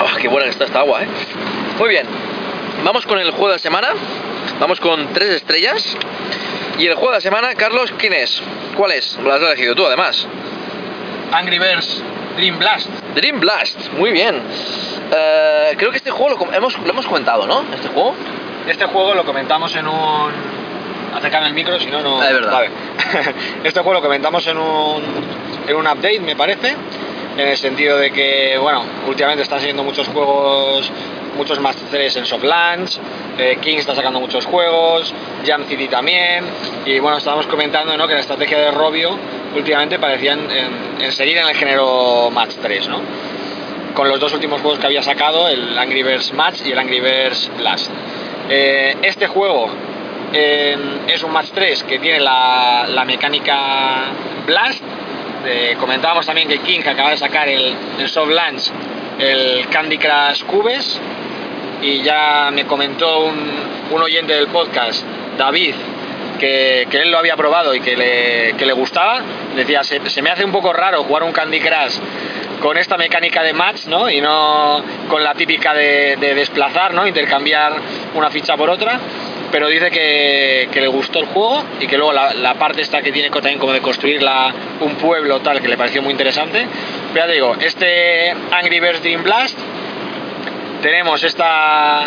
[0.00, 1.06] Oh, qué buena que está esta agua, ¿eh?
[1.78, 2.06] Muy bien,
[2.84, 3.88] vamos con el juego de la semana,
[4.60, 5.96] vamos con tres estrellas.
[6.78, 8.42] Y el juego de la semana, Carlos, ¿quién es?
[8.76, 9.16] ¿Cuál es?
[9.16, 10.26] Lo has elegido tú, además.
[11.32, 12.02] Angry Birds
[12.36, 12.88] Dream Blast.
[13.14, 14.42] Dream Blast, muy bien.
[15.10, 17.64] Eh, creo que este juego lo, hemos, lo hemos comentado, ¿no?
[17.74, 18.14] Este juego.
[18.66, 20.32] Este juego lo comentamos en un.
[21.14, 22.20] Acércame el micro, si no, no.
[22.20, 22.52] Ah, es verdad.
[22.52, 22.70] Vale.
[23.64, 25.02] este juego lo comentamos en un,
[25.66, 26.74] en un update, me parece.
[27.38, 30.90] En el sentido de que, bueno, últimamente están saliendo muchos juegos,
[31.36, 32.98] muchos Match 3 en soft launch.
[33.38, 35.12] eh, King está sacando muchos juegos,
[35.46, 36.44] Jam City también.
[36.86, 38.08] Y bueno, estábamos comentando ¿no?
[38.08, 39.18] que la estrategia de Robio
[39.54, 43.00] últimamente parecía en, en- en seguir en el género Match 3, ¿no?
[43.94, 47.00] con los dos últimos juegos que había sacado, el Angry Birds Match y el Angry
[47.00, 47.90] Birds Blast.
[48.48, 49.68] Eh, este juego
[50.32, 50.76] eh,
[51.08, 54.04] es un Match 3 que tiene la, la mecánica
[54.46, 54.82] Blast.
[55.78, 58.72] Comentábamos también que King acaba de sacar el, en soft launch
[59.18, 61.00] el Candy Crush Cubes
[61.82, 63.36] y ya me comentó un,
[63.90, 65.04] un oyente del podcast,
[65.38, 65.74] David,
[66.38, 69.20] que, que él lo había probado y que le, que le gustaba.
[69.54, 71.98] Decía, se, se me hace un poco raro jugar un Candy Crush
[72.60, 74.08] con esta mecánica de match, ¿no?
[74.10, 77.06] Y no con la típica de, de desplazar, ¿no?
[77.06, 77.74] Intercambiar
[78.14, 78.98] una ficha por otra.
[79.52, 83.00] Pero dice que, que le gustó el juego y que luego la, la parte esta
[83.00, 86.66] que tiene también como de construir la- un pueblo tal, que le pareció muy interesante.
[87.12, 89.56] Pero ya te digo, este Angry Birds Dream Blast
[90.82, 92.04] tenemos esta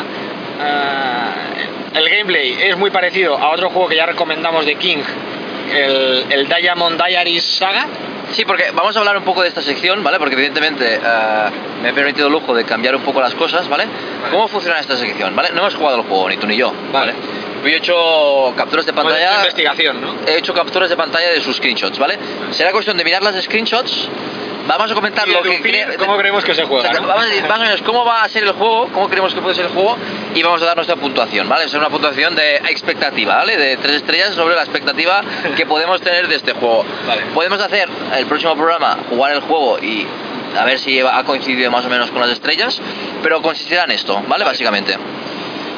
[0.59, 1.33] ah,
[1.95, 4.99] el gameplay es muy parecido a otro juego que ya recomendamos de King
[5.73, 7.87] el, el Diamond Diaries Saga
[8.31, 10.19] Sí, porque vamos a hablar un poco de esta sección, ¿vale?
[10.19, 11.49] Porque evidentemente eh,
[11.81, 13.85] me he permitido el lujo de cambiar un poco las cosas, ¿vale?
[13.85, 14.31] Vale.
[14.31, 15.49] ¿Cómo funciona esta sección, ¿vale?
[15.51, 17.13] No hemos jugado el juego, ni tú ni yo, ¿vale?
[17.13, 17.13] Vale.
[17.63, 19.35] Yo he hecho capturas de Pues pantalla.
[19.39, 20.15] investigación, ¿no?
[20.27, 22.19] He hecho capturas de pantalla de sus screenshots, ¿vale?
[22.51, 24.09] Será cuestión de mirar las screenshots.
[24.69, 27.07] Vamos a comentar lo que cre- cómo creemos que se juega, Exacto, ¿no?
[27.09, 29.41] Vamos a decir más o menos cómo va a ser el juego, cómo creemos que
[29.41, 29.97] puede ser el juego
[30.35, 31.65] y vamos a dar nuestra puntuación, ¿vale?
[31.65, 33.57] Es una puntuación de expectativa, ¿vale?
[33.57, 35.21] De tres estrellas sobre la expectativa
[35.57, 36.85] que podemos tener de este juego.
[37.07, 37.23] Vale.
[37.33, 40.05] Podemos hacer el próximo programa, jugar el juego y
[40.57, 42.79] a ver si ha coincidido más o menos con las estrellas,
[43.23, 44.43] pero consistirá en esto, ¿vale?
[44.45, 44.95] Básicamente.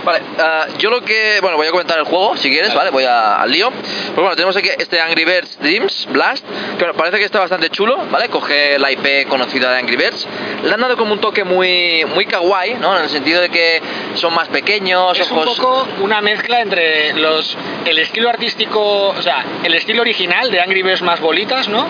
[0.03, 1.39] Vale, ah, yo lo que.
[1.41, 2.89] Bueno, voy a comentar el juego si quieres, Vale.
[2.89, 3.69] Voy a- al lío.
[3.71, 7.69] Pues bueno, tenemos aquí este Angry Birds Dreams Blast, que bueno, parece que está bastante
[7.69, 8.29] chulo, ¿vale?
[8.29, 10.27] Coge la IP conocida de Angry Birds.
[10.63, 12.97] Le han dado como un toque muy, muy kawaii, ¿no?
[12.97, 13.81] En el sentido de que
[14.15, 15.59] son más pequeños, Es un ojos.
[15.59, 20.81] poco una mezcla entre los el estilo artístico, o sea, el estilo original de Angry
[20.81, 21.87] Birds más bolitas, ¿no?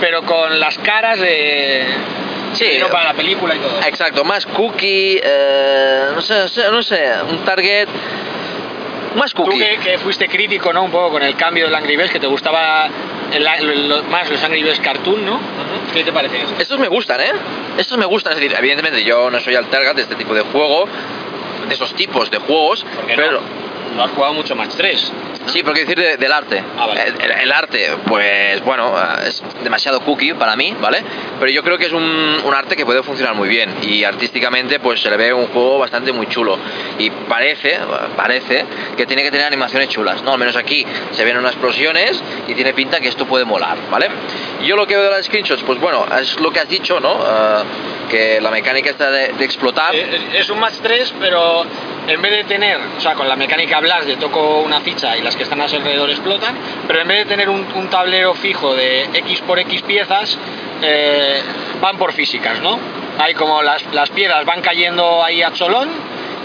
[0.00, 1.84] Pero con las caras de
[2.54, 2.66] Sí.
[2.68, 3.80] vino para la película y todo.
[3.86, 6.34] Exacto, más cookie, eh, no, sé,
[6.70, 7.88] no sé, un target
[9.16, 9.58] más Tú cookie.
[9.58, 10.82] que, que fuiste crítico, ¿no?
[10.84, 12.88] Un poco con el cambio del Angry Birds, que te gustaba
[13.32, 15.40] el- lo- más los Angry Birds cartoon, ¿no?
[15.92, 16.54] ¿Qué te parece eso?
[16.58, 17.32] Estos me gustan, ¿eh?
[17.78, 20.42] Estos me gustan, es decir, evidentemente yo no soy el target de este tipo de
[20.42, 20.86] juego,
[21.68, 22.84] de esos tipos de juegos,
[23.16, 23.40] pero...
[23.40, 25.12] no, no has jugado mucho Match 3.
[25.46, 26.62] Sí, pero quiero decir de- del arte.
[26.78, 27.02] Ah, vale.
[27.08, 31.02] el, el- el arte, pues bueno, eh, es demasiado cookie para mí, ¿vale?
[31.38, 32.02] Pero yo creo que es un,
[32.44, 35.78] un arte que puede funcionar muy bien y artísticamente pues se le ve un juego
[35.78, 36.58] bastante muy chulo
[36.98, 37.78] y parece,
[38.16, 38.64] parece
[38.96, 40.32] que tiene que tener animaciones chulas, ¿no?
[40.32, 44.08] Al menos aquí se ven unas explosiones y tiene pinta que esto puede molar, ¿vale?
[44.62, 47.14] Yo lo que veo de las screenshots, pues bueno, es lo que has dicho, ¿no?
[47.14, 47.62] Eh,
[48.10, 49.94] que la mecánica está de, explotar.
[49.94, 51.64] Eh, Es un Match 3, pero
[52.06, 55.22] en vez de tener, o sea, con la mecánica Blast de toco una ficha y
[55.22, 58.34] las que están a su alrededor explotan, pero en vez de tener un, un tablero
[58.34, 60.36] fijo de X por X piezas,
[60.82, 61.40] eh,
[61.80, 62.78] van por físicas, ¿no?
[63.18, 65.88] Hay como las, las piedras van cayendo ahí a cholón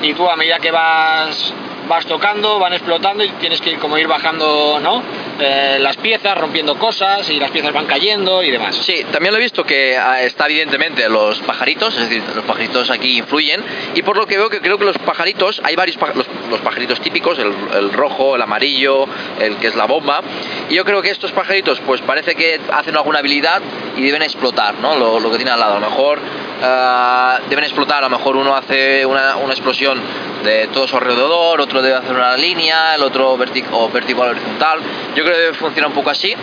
[0.02, 1.54] y tú a medida que vas
[1.88, 5.04] vas tocando, van explotando y tienes que ir como ir bajando, ¿no?
[5.40, 8.76] Eh, las piezas, rompiendo cosas y las piezas van cayendo y demás.
[8.76, 12.90] Sí, también lo he visto que ah, está evidentemente los pajaritos, es decir, los pajaritos
[12.90, 16.26] aquí influyen y por lo que veo que creo que los pajaritos, hay varios los,
[16.50, 19.08] los pajaritos típicos, el, el rojo, el amarillo,
[19.40, 20.22] el que es la bomba,
[20.70, 23.62] y yo creo que estos pajaritos pues parece que hacen alguna habilidad
[23.98, 24.96] y deben explotar, ¿no?
[24.96, 26.20] Lo, lo que tiene al lado, a lo mejor
[26.62, 30.02] ah, deben explotar, a lo mejor uno hace una, una explosión
[30.44, 34.80] de todo su alrededor, otro debe hacer una línea, el otro vertic o vertical horizontal.
[35.16, 36.34] Yo creo que debe funcionar un poco así.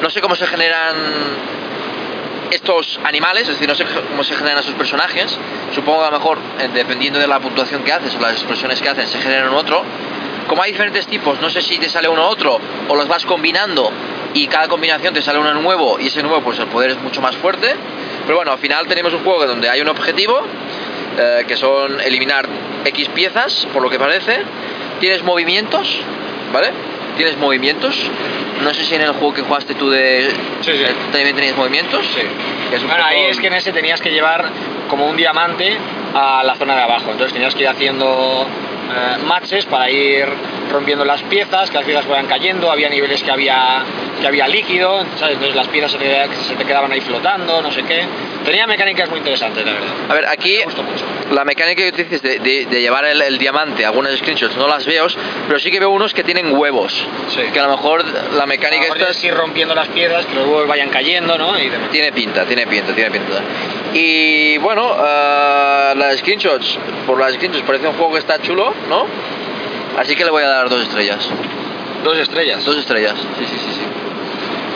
[0.00, 0.96] No sé cómo se generan
[2.50, 5.36] estos animales, es decir, no sé cómo se generan sus personajes.
[5.74, 8.80] Supongo que a lo mejor, eh, dependiendo de la puntuación que haces o las explosiones
[8.80, 9.84] que hacen, se generan otro.
[10.48, 13.92] Como hay diferentes tipos, no sé si te sale uno otro o los vas combinando
[14.34, 17.20] y cada combinación te sale uno nuevo y ese nuevo pues el poder es mucho
[17.20, 17.76] más fuerte.
[18.24, 20.40] Pero bueno, al final tenemos un juego donde hay un objetivo
[21.18, 22.46] eh, que son eliminar
[22.84, 24.38] X piezas, por lo que parece.
[25.00, 26.00] Tienes movimientos,
[26.52, 26.70] ¿vale?
[27.16, 27.96] Tienes movimientos.
[28.62, 30.28] No sé si en el juego que jugaste tú de...
[30.60, 30.84] Sí, sí.
[31.12, 32.06] también tenías movimientos.
[32.14, 32.20] Sí.
[32.70, 34.44] Bueno, poco- ahí es que en ese tenías que llevar
[34.88, 35.76] como un diamante
[36.14, 37.10] a la zona de abajo.
[37.10, 38.46] Entonces tenías que ir haciendo
[38.90, 40.26] eh, matches para ir
[40.70, 42.70] rompiendo las piezas, que las piezas fueran cayendo.
[42.70, 43.82] Había niveles que había,
[44.20, 47.82] que había líquido, entonces las piezas se te, se te quedaban ahí flotando, no sé
[47.84, 48.04] qué.
[48.50, 49.88] Tenía mecánicas muy interesantes, la verdad.
[50.08, 50.58] A ver, aquí
[51.30, 54.86] la mecánica que dices de, de- de llevar el, el diamante, algunas screenshots no las
[54.86, 55.06] veo,
[55.46, 56.92] pero sí que veo unos que tienen huevos.
[57.28, 57.42] Sí.
[57.52, 60.46] Que a lo mejor la mecánica mejor esta es- ir rompiendo las piedras, que los
[60.46, 61.56] huevos vayan cayendo, ¿no?
[61.60, 61.90] Y demás.
[61.90, 63.40] tiene pinta, tiene pinta, tiene pinta.
[63.94, 69.06] Y bueno, ah, las screenshots, por las screenshots parece un juego que está chulo, ¿no?
[69.96, 71.28] Así que le voy a dar dos estrellas.
[72.02, 72.64] Dos estrellas.
[72.64, 73.14] Dos estrellas.
[73.38, 73.80] Sí, sí, sí, sí.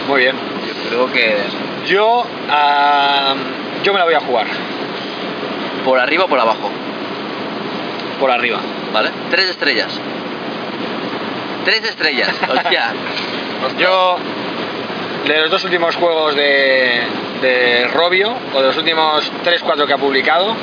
[0.06, 0.36] Muy bien.
[0.36, 1.36] Yo creo que
[1.86, 3.34] Yo, ah,
[3.84, 4.46] yo me la voy a jugar
[5.84, 6.70] por arriba o por abajo,
[8.18, 8.58] por arriba.
[8.92, 9.10] ¿vale?
[9.30, 10.00] Tres estrellas.
[11.64, 12.30] Tres estrellas.
[12.48, 12.92] Hostia.
[13.78, 14.16] Yo,
[15.26, 17.02] de los dos últimos juegos de,
[17.42, 20.54] de Robio, o de los últimos 3-4 que ha publicado,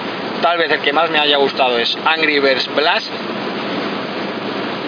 [0.41, 3.11] tal vez el que más me haya gustado es Angry Birds Blast.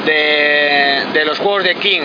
[0.06, 2.02] De, de los juegos de King,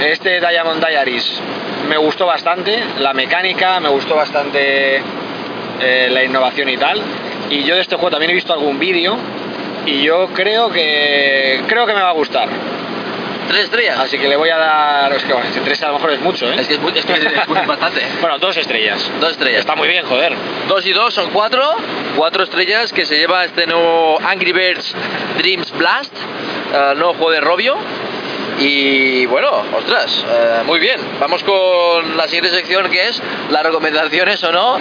[0.00, 1.40] este Diamond Diaries
[1.88, 5.00] me gustó bastante, la mecánica, me gustó bastante
[5.80, 7.00] eh, la innovación y tal.
[7.50, 9.16] Y yo de este juego también he visto algún vídeo
[9.86, 12.48] y yo creo que creo que me va a gustar.
[13.48, 13.96] Tres estrellas.
[14.00, 15.12] Así que le voy a dar.
[15.12, 16.56] Es que bueno, si tres a lo mejor es mucho, ¿eh?
[16.58, 18.00] Es que es, muy- es que es muy- bastante.
[18.20, 19.08] Bueno, dos estrellas.
[19.20, 19.60] Dos estrellas.
[19.60, 20.34] Está muy bien, joder.
[20.66, 21.62] Dos y dos son cuatro.
[22.16, 24.92] Cuatro estrellas que se lleva este nuevo Angry Birds
[25.38, 26.12] Dreams Blast,
[26.74, 27.76] eh, nuevo juego de Robio.
[28.58, 30.98] Y bueno, ostras, eh, muy bien.
[31.20, 34.78] Vamos con la siguiente sección que es las recomendaciones o no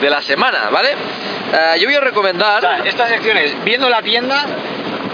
[0.00, 0.90] de, la semana, ¿vale?
[0.92, 2.60] Eh, yo voy a O recomendar.
[2.60, 4.44] sea, estas secciones, viendo la tienda,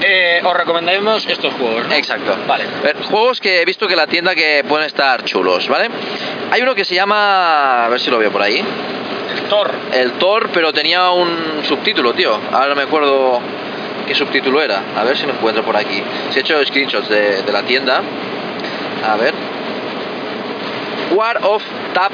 [0.03, 1.87] eh, os recomendaremos estos juegos.
[1.87, 1.95] ¿no?
[1.95, 2.37] Exacto.
[2.47, 2.65] Vale.
[2.83, 5.89] Ver, juegos que he visto que la tienda que pueden estar chulos, ¿vale?
[6.51, 8.59] Hay uno que se llama, a ver si lo veo por ahí,
[9.33, 9.71] El Thor.
[9.93, 12.39] el Thor, pero tenía un subtítulo, tío.
[12.53, 13.41] Ahora no me acuerdo
[14.07, 14.83] qué subtítulo era.
[14.97, 16.03] A ver si lo encuentro por aquí.
[16.31, 18.01] Si he hecho screenshots de, de la tienda.
[19.09, 19.35] A ver.
[21.14, 21.62] War of
[21.95, 22.12] Tap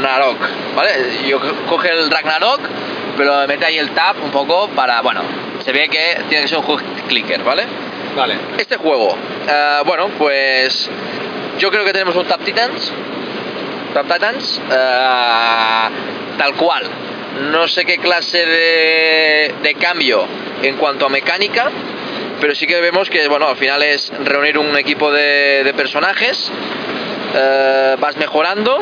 [0.00, 0.38] Narok,
[0.74, 0.90] ¿vale?
[1.28, 2.60] Yo co- coge el Ragnarok,
[3.16, 5.22] pero mete ahí el tap un poco para, bueno,
[5.64, 7.64] se ve que tiene que ser un juego clicker, ¿vale?
[8.14, 8.36] Vale.
[8.58, 9.16] Este juego,
[9.48, 10.88] eh, bueno, pues
[11.58, 12.92] yo creo que tenemos un Tap Titans.
[13.94, 15.88] Tap Titans, eh,
[16.38, 16.84] tal cual.
[17.40, 20.24] No sé qué clase de, de cambio
[20.62, 21.70] en cuanto a mecánica,
[22.40, 26.50] pero sí que vemos que, bueno, al final es reunir un equipo de, de personajes,
[27.34, 28.80] eh, vas mejorando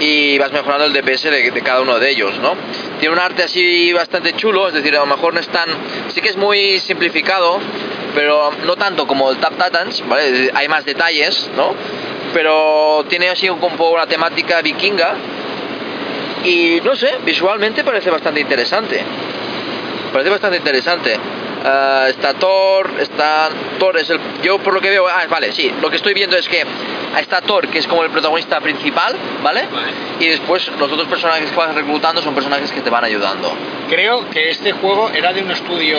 [0.00, 2.54] y vas mejorando el DPS de, cada uno de ellos, ¿no?
[3.00, 5.68] Tiene un arte así bastante chulo, es decir, a lo mejor no es tan...
[6.14, 7.58] Sí que es muy simplificado,
[8.14, 10.50] pero no tanto como el Tap Titans, ¿vale?
[10.54, 11.74] Hay más detalles, ¿no?
[12.32, 15.14] Pero tiene así un, un poco una temática vikinga
[16.44, 19.02] y no sé, visualmente parece bastante interesante.
[20.12, 21.16] Parece bastante interesante.
[21.64, 23.48] Ah, está Thor, está
[23.78, 26.36] Thor es el yo por lo que veo, ah, vale, sí, lo que estoy viendo
[26.36, 26.64] es que
[27.18, 29.64] está Thor, que es como el protagonista principal, ¿vale?
[29.72, 29.88] Vale.
[30.20, 33.52] Y después los otros personajes que vas reclutando son personajes que te van ayudando.
[33.88, 35.98] Creo que este juego era de un estudio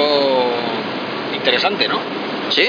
[1.33, 1.99] interesante, ¿no?
[2.49, 2.67] ¿Sí?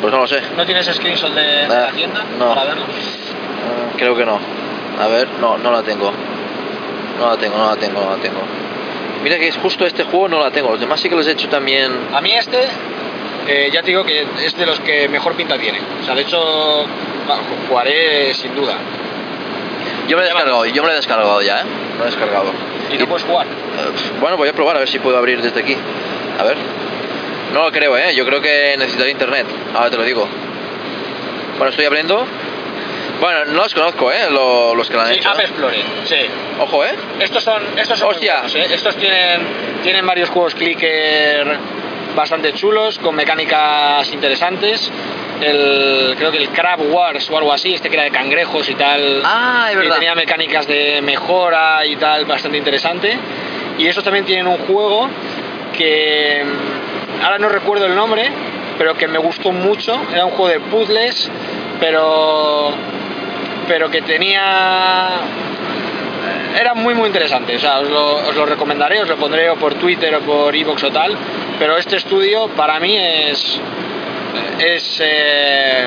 [0.00, 0.40] Pues no lo sé.
[0.56, 2.54] ¿No tienes screenshot de, de la Ah, tienda no.
[2.54, 2.84] para verlo?
[2.84, 4.38] Ah, creo que no.
[5.00, 6.12] A ver, no, no la tengo.
[7.18, 8.40] No la tengo, no la tengo, no la tengo.
[9.22, 10.70] Mira que es justo este juego no la tengo.
[10.70, 11.90] Los demás sí que los he hecho también.
[12.12, 12.58] A mí este,
[13.48, 15.80] eh, ya te digo que es de los que mejor pinta tiene.
[16.00, 16.84] O sea, de hecho,
[17.68, 18.76] jugaré sin duda.
[20.06, 21.64] Yo me lo he descargado, yo me lo he descargado ya, ¿eh?
[21.92, 22.52] Me lo he descargado.
[22.90, 23.46] ¿Y no puedes jugar?
[23.46, 25.76] Eh, Bueno, voy a probar a ver si puedo abrir desde aquí.
[26.38, 26.56] A ver.
[27.52, 28.14] No lo creo, ¿eh?
[28.14, 29.46] Yo creo que necesitaré internet.
[29.74, 30.26] Ahora te lo digo.
[31.58, 32.24] Bueno, estoy abriendo.
[33.20, 34.30] Bueno, no los conozco, ¿eh?
[34.30, 35.30] Lo- los que lo han Sí, hecho.
[35.30, 36.16] App Explorer, sí.
[36.60, 36.94] Ojo, ¿eh?
[37.20, 38.34] Estos son, estos son Hostia.
[38.42, 38.66] buenos, ¿eh?
[38.74, 39.40] Estos tienen,
[39.82, 41.56] tienen varios juegos clicker
[42.14, 44.90] bastante chulos, con mecánicas interesantes.
[45.40, 48.74] El, creo que el Crab Wars o algo así, este que era de cangrejos y
[48.74, 49.22] tal.
[49.24, 49.94] Ah, es que verdad.
[49.96, 53.16] tenía mecánicas de mejora y tal, bastante interesante.
[53.78, 55.08] Y esos también tienen un juego
[55.76, 58.30] que mm, ahora no recuerdo el nombre,
[58.78, 60.00] pero que me gustó mucho.
[60.12, 61.30] Era un juego de puzzles,
[61.78, 62.72] pero
[63.68, 65.20] pero que tenía
[66.58, 69.56] era muy muy interesante, o sea, os lo, os lo recomendaré, os lo pondré o
[69.56, 71.14] por Twitter o por iVoox o tal,
[71.58, 73.60] pero este estudio para mí es
[74.58, 75.84] es eh,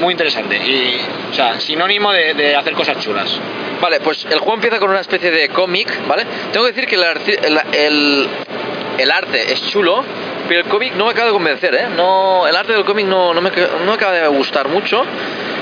[0.00, 3.38] muy interesante y, o sea, sinónimo de, de hacer cosas chulas.
[3.80, 6.24] Vale, pues el juego empieza con una especie de cómic, ¿vale?
[6.52, 7.04] Tengo que decir que el,
[7.44, 8.28] el, el-
[8.98, 10.02] el arte es chulo,
[10.48, 11.88] pero el cómic no me acaba de convencer, ¿eh?
[11.94, 15.02] No, el arte del cómic no, no, me, no me acaba de gustar mucho.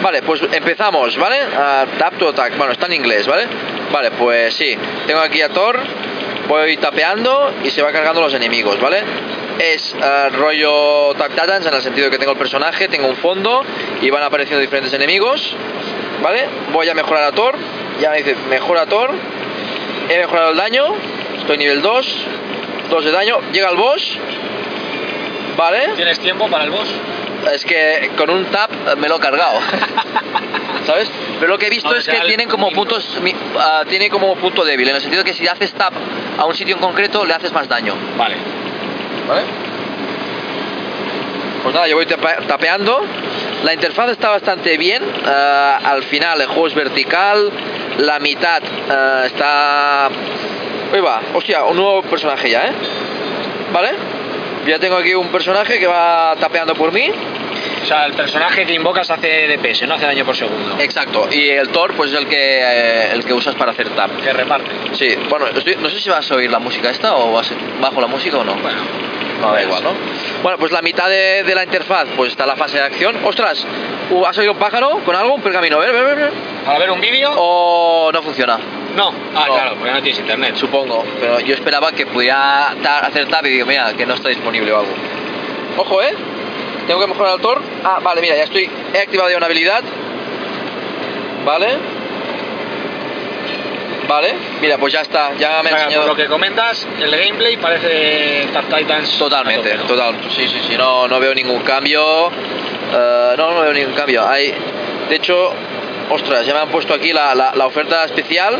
[0.00, 1.38] Vale, pues empezamos, ¿vale?
[1.40, 2.56] A tap to attack.
[2.56, 3.46] Bueno, está en inglés, ¿vale?
[3.90, 4.76] Vale, pues sí.
[5.06, 5.80] Tengo aquí a Thor,
[6.48, 9.02] voy tapeando y se va cargando los enemigos, ¿vale?
[9.58, 13.16] Es eh, rollo Tap Titans en el sentido de que tengo el personaje, tengo un
[13.16, 13.64] fondo
[14.02, 15.56] y van apareciendo diferentes enemigos,
[16.22, 16.46] ¿vale?
[16.72, 17.56] Voy a mejorar a Thor,
[18.00, 19.10] ya me dice mejora Thor,
[20.10, 20.94] he mejorado el daño,
[21.38, 22.16] estoy nivel 2,
[22.90, 24.18] 2 de daño, llega el boss,
[25.56, 25.88] ¿vale?
[25.96, 26.88] ¿Tienes tiempo para el boss?
[27.52, 29.60] Es que con un tap me lo he cargado.
[30.86, 31.10] ¿Sabes?
[31.40, 33.20] Pero lo que he visto es que tienen como puntos
[33.58, 35.92] ah, tiene como punto débil, en el sentido de que si haces tap
[36.38, 37.94] a un sitio en concreto le haces más daño.
[38.16, 38.36] Vale.
[39.28, 39.42] ¿Vale?
[41.62, 43.04] Pues nada, yo voy tapeando.
[43.64, 45.02] La interfaz está bastante bien.
[45.26, 47.50] ah, al final el juego es vertical.
[47.98, 50.08] La mitad ah, está.
[50.92, 51.20] Uy, va.
[51.34, 52.72] Hostia, un nuevo personaje ya, ¿eh?
[53.72, 54.15] ¿Vale?
[54.66, 57.08] Ya tengo aquí un personaje que va tapeando por mí.
[57.82, 60.76] O sea, el personaje que invocas hace DPS, no hace daño por segundo.
[60.80, 61.28] Exacto.
[61.30, 64.10] Y el Thor, pues es el que, eh, el que usas para hacer tap.
[64.22, 64.70] Que reparte.
[64.94, 67.48] Sí, bueno, estoy- no sé si vas a oír la música esta o vas
[67.80, 68.54] bajo la música o no.
[68.56, 68.78] Bueno,
[69.40, 69.90] No, da igual, ¿no?
[70.42, 73.16] Bueno, pues la mitad de, de la interfaz, pues está la fase de acción.
[73.22, 73.64] ¡Ostras!
[74.10, 75.34] Uh, ¿Has oído un pájaro con algo?
[75.34, 75.78] Un pergamino.
[75.78, 76.32] Ver, ver, ver, ver.
[76.64, 77.30] para ver un vídeo.
[77.36, 78.58] O no funciona,
[78.96, 79.12] No.
[79.34, 79.54] Ah, No.
[79.54, 80.56] claro, porque no tienes internet.
[80.56, 81.04] supongo.
[81.20, 82.68] Pero yo esperaba que pudiera
[83.02, 84.92] hacer tap y digo, mira, que no está disponible o algo.
[85.76, 86.14] Ojo, ¿eh?
[86.86, 87.60] Tengo que mejorar al Thor.
[87.84, 88.68] Ah, vale, mira, ya estoy.
[88.94, 89.82] He activado ya una habilidad.
[91.44, 91.66] Vale.
[94.08, 95.32] Vale, mira, pues ya está.
[95.36, 96.02] Ya me ha O sea, enseñado.
[96.06, 99.18] por lo que comentas, el gameplay parece Tap Titans.
[99.18, 99.88] Totalmente, tope, ¿no?
[99.88, 100.14] total.
[100.30, 102.28] Sí, sí, sí, no, no veo ningún cambio.
[102.28, 104.24] Eh, no, no veo ningún cambio.
[104.28, 104.54] Hay,
[105.08, 105.52] de hecho,
[106.08, 108.56] ostras, ya me han puesto aquí la, la, la oferta especial.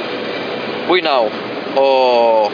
[0.89, 1.28] Uy, now.
[1.76, 2.51] O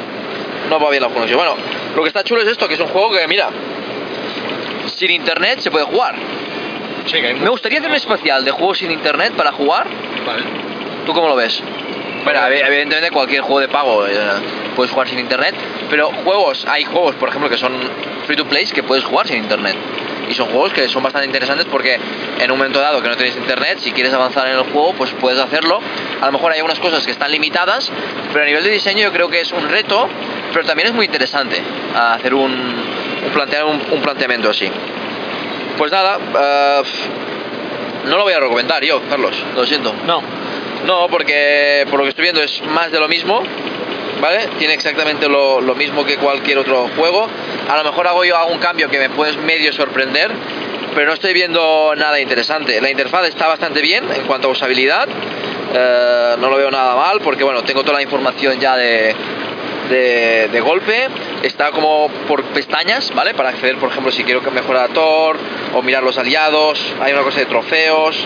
[0.69, 1.39] no va bien la pronunciación.
[1.47, 1.63] Bueno,
[1.95, 3.49] lo que está chulo es esto, que es un juego que, mira,
[4.87, 6.15] sin internet se puede jugar.
[7.07, 9.87] Sí, que hay Me gustaría hacer un especial de juegos sin internet para jugar.
[10.27, 10.43] Vale.
[11.07, 11.63] ¿Tú cómo lo ves?
[12.25, 14.13] Bueno, evi- evidentemente cualquier juego de pago eh,
[14.77, 15.55] puedes jugar sin internet,
[15.91, 17.73] pero juegos, hay juegos, por ejemplo, que son
[18.27, 19.75] free to play que puedes jugar sin internet.
[20.33, 21.99] Y son juegos que son bastante interesantes porque
[22.41, 25.11] en un momento dado que no tienes internet, si quieres avanzar en el juego, pues
[25.21, 25.79] puedes hacerlo.
[26.23, 27.93] A lo mejor hay algunas cosas que están limitadas,
[28.33, 30.09] pero a nivel de diseño yo creo que es un reto,
[30.55, 31.61] pero también es muy interesante
[31.95, 34.71] hacer un, un, plantear un, un planteamiento así.
[35.77, 36.83] Pues nada, eh,
[38.07, 39.95] no lo voy a recomendar yo, Carlos, lo siento.
[40.07, 40.23] No.
[40.87, 43.43] No, porque por lo que estoy viendo es más de lo mismo,
[44.23, 44.49] ¿vale?
[44.57, 47.29] Tiene exactamente lo, mismo que cualquier otro juego.
[47.69, 50.31] A lo mejor hago yo algún cambio que me puedes medio sorprender,
[50.95, 52.81] pero no estoy viendo nada interesante.
[52.81, 55.09] La interfaz está bastante bien en cuanto a usabilidad,
[55.75, 59.15] eh, no lo veo nada mal porque, bueno, tengo toda la información ya de,
[59.91, 61.09] de, golpe.
[61.43, 63.35] Está como por pestañas, ¿vale?
[63.35, 65.37] Para acceder, por ejemplo, si quiero mejorar a Thor
[65.75, 66.81] o mirar los aliados.
[67.01, 68.25] Hay una cosa de trofeos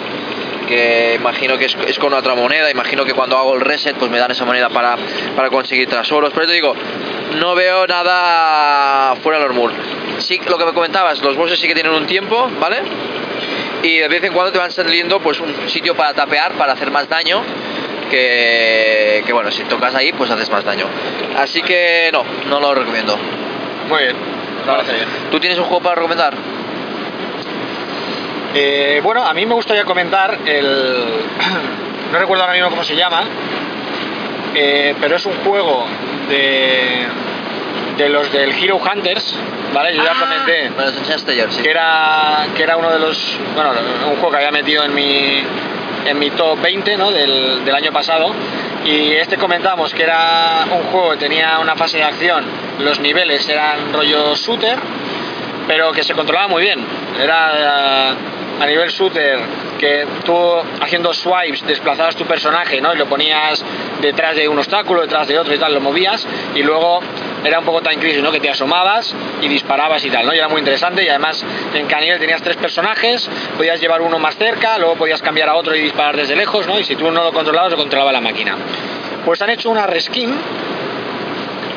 [0.67, 2.71] que imagino que es, es con otra moneda.
[2.71, 4.97] Imagino que cuando hago el reset, pues me dan esa moneda para,
[5.35, 6.33] para conseguir trasoros.
[6.35, 6.75] Pero te digo,
[7.39, 9.75] no veo nada fuera del normal.
[10.19, 12.79] Sí, lo que me comentabas, los bosses sí que tienen un tiempo, ¿vale?
[13.83, 16.91] Y de vez en cuando te van saliendo pues un sitio para tapear, para hacer
[16.91, 17.43] más daño.
[18.11, 20.87] Que, que bueno, si tocas ahí, pues haces más daño.
[21.37, 23.19] Así que no, no lo recomiendo.
[23.89, 24.17] Muy bien.
[24.64, 25.09] Parece bien.
[25.31, 26.35] ¿Tú tienes un juego para recomendar?
[28.59, 31.05] Eh, bueno, a mí me gustaría comentar el.
[32.13, 33.25] no recuerdo ahora mismo cómo se llama,
[34.55, 35.85] eh, pero es un juego
[36.31, 37.07] de.
[37.99, 39.39] de los del Hero Hunters,
[39.75, 39.95] ¿vale?
[39.95, 41.63] Yo ya comenté Me lo enseñaste ayer, sí.
[41.63, 43.39] que era, que era uno de los.
[43.55, 43.73] bueno,
[44.09, 45.43] un juego que había metido en mi.
[46.07, 47.11] en mi top 20, ¿no?
[47.11, 48.33] Del, del año pasado.
[48.87, 52.47] Y este comentamos que era un juego que tenía una fase de acción,
[52.79, 54.79] los niveles eran rollo shooter,
[55.67, 56.83] pero que se controlaba muy bien.
[57.21, 58.15] Era
[58.61, 59.39] a nivel shooter
[59.79, 60.37] que tú
[60.81, 62.95] haciendo swipes desplazabas tu personaje, ¿no?
[62.95, 63.63] Y lo ponías
[64.01, 67.01] detrás de un obstáculo, detrás de otro y tal, lo movías y luego
[67.45, 68.33] era un poco time crisis, ¿no?
[68.33, 70.35] Que te asomabas y disparabas y tal, ¿no?
[70.35, 71.45] Y era muy interesante y además
[71.75, 75.55] en cada nivel tenías tres personajes, podías llevar uno más cerca, luego podías cambiar a
[75.55, 76.79] otro y disparar desde lejos, ¿no?
[76.79, 78.57] Y si tú no lo controlabas, lo controlaba la máquina.
[79.25, 80.35] Pues han hecho una reskin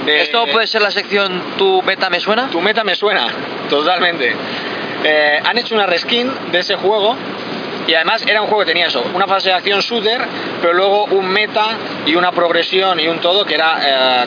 [0.06, 0.22] de...
[0.22, 2.50] ¿Esto puede ser la sección Tu meta me suena?
[2.50, 3.28] Tu meta me suena,
[3.70, 4.36] totalmente.
[5.04, 7.16] Eh, han hecho una reskin de ese juego
[7.88, 10.22] y además era un juego que tenía eso, una fase de acción shooter,
[10.62, 14.26] pero luego un meta y una progresión y un todo que era eh,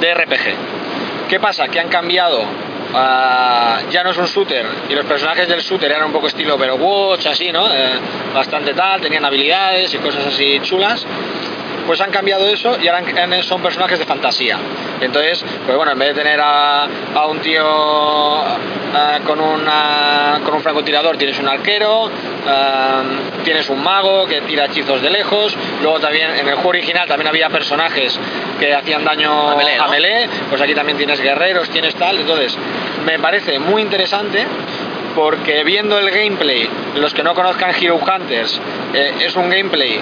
[0.00, 1.28] de RPG.
[1.28, 1.68] ¿Qué pasa?
[1.68, 2.44] Que han cambiado,
[2.94, 6.54] ah, ya no es un shooter y los personajes del shooter eran un poco estilo
[6.54, 7.66] Overwatch, así, ¿no?
[7.72, 7.94] Eh,
[8.34, 11.04] bastante tal, tenían habilidades y cosas así chulas
[11.86, 13.04] pues han cambiado eso y ahora
[13.42, 14.58] son personajes de fantasía.
[15.00, 20.54] Entonces, pues bueno, en vez de tener a, a un tío ah, con, una, con
[20.54, 22.10] un francotirador, tienes un arquero,
[22.46, 23.02] ah,
[23.44, 27.28] tienes un mago que tira hechizos de lejos, luego también en el juego original también
[27.28, 28.18] había personajes
[28.58, 29.88] que hacían daño A melee, ¿no?
[29.88, 32.56] melee, pues aquí también tienes guerreros, tienes tal, entonces
[33.04, 34.46] me parece muy interesante
[35.14, 38.60] porque viendo el gameplay, los que no conozcan Hero Hunters,
[38.92, 40.00] eh, es un gameplay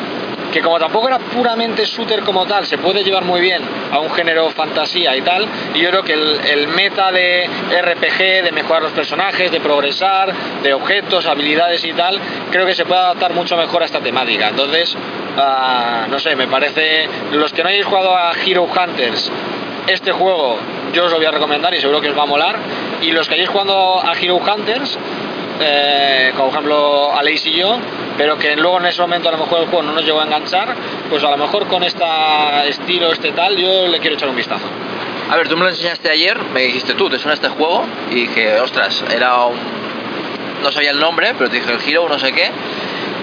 [0.53, 4.11] que como tampoco era puramente shooter como tal, se puede llevar muy bien a un
[4.11, 8.83] género fantasía y tal, y yo creo que el, el meta de RPG, de mejorar
[8.83, 10.33] los personajes, de progresar,
[10.63, 12.19] de objetos, habilidades y tal,
[12.51, 14.49] creo que se puede adaptar mucho mejor a esta temática.
[14.49, 14.95] Entonces,
[15.37, 19.33] ah, no sé, me parece, los que no hayáis jugado a Hero Hunters,
[19.87, 20.59] este juego
[20.93, 22.57] yo os lo voy a recomendar y seguro que os va a molar.
[23.01, 24.99] Y los que hayáis jugando a Hero Hunters,
[25.61, 27.79] eh, como por ejemplo Aleix y yo,
[28.17, 30.25] pero que luego en ese momento a lo mejor el juego no nos llegó a
[30.25, 30.75] enganchar,
[31.09, 32.05] pues a lo mejor con este
[32.69, 34.67] estilo, este tal, yo le quiero echar un vistazo.
[35.31, 37.85] A ver, tú me lo enseñaste ayer, me dijiste tú, ¿te suena este juego?
[38.11, 39.57] Y dije, ostras, era un...
[40.63, 42.51] No sabía el nombre, pero te dije el giro, no sé qué.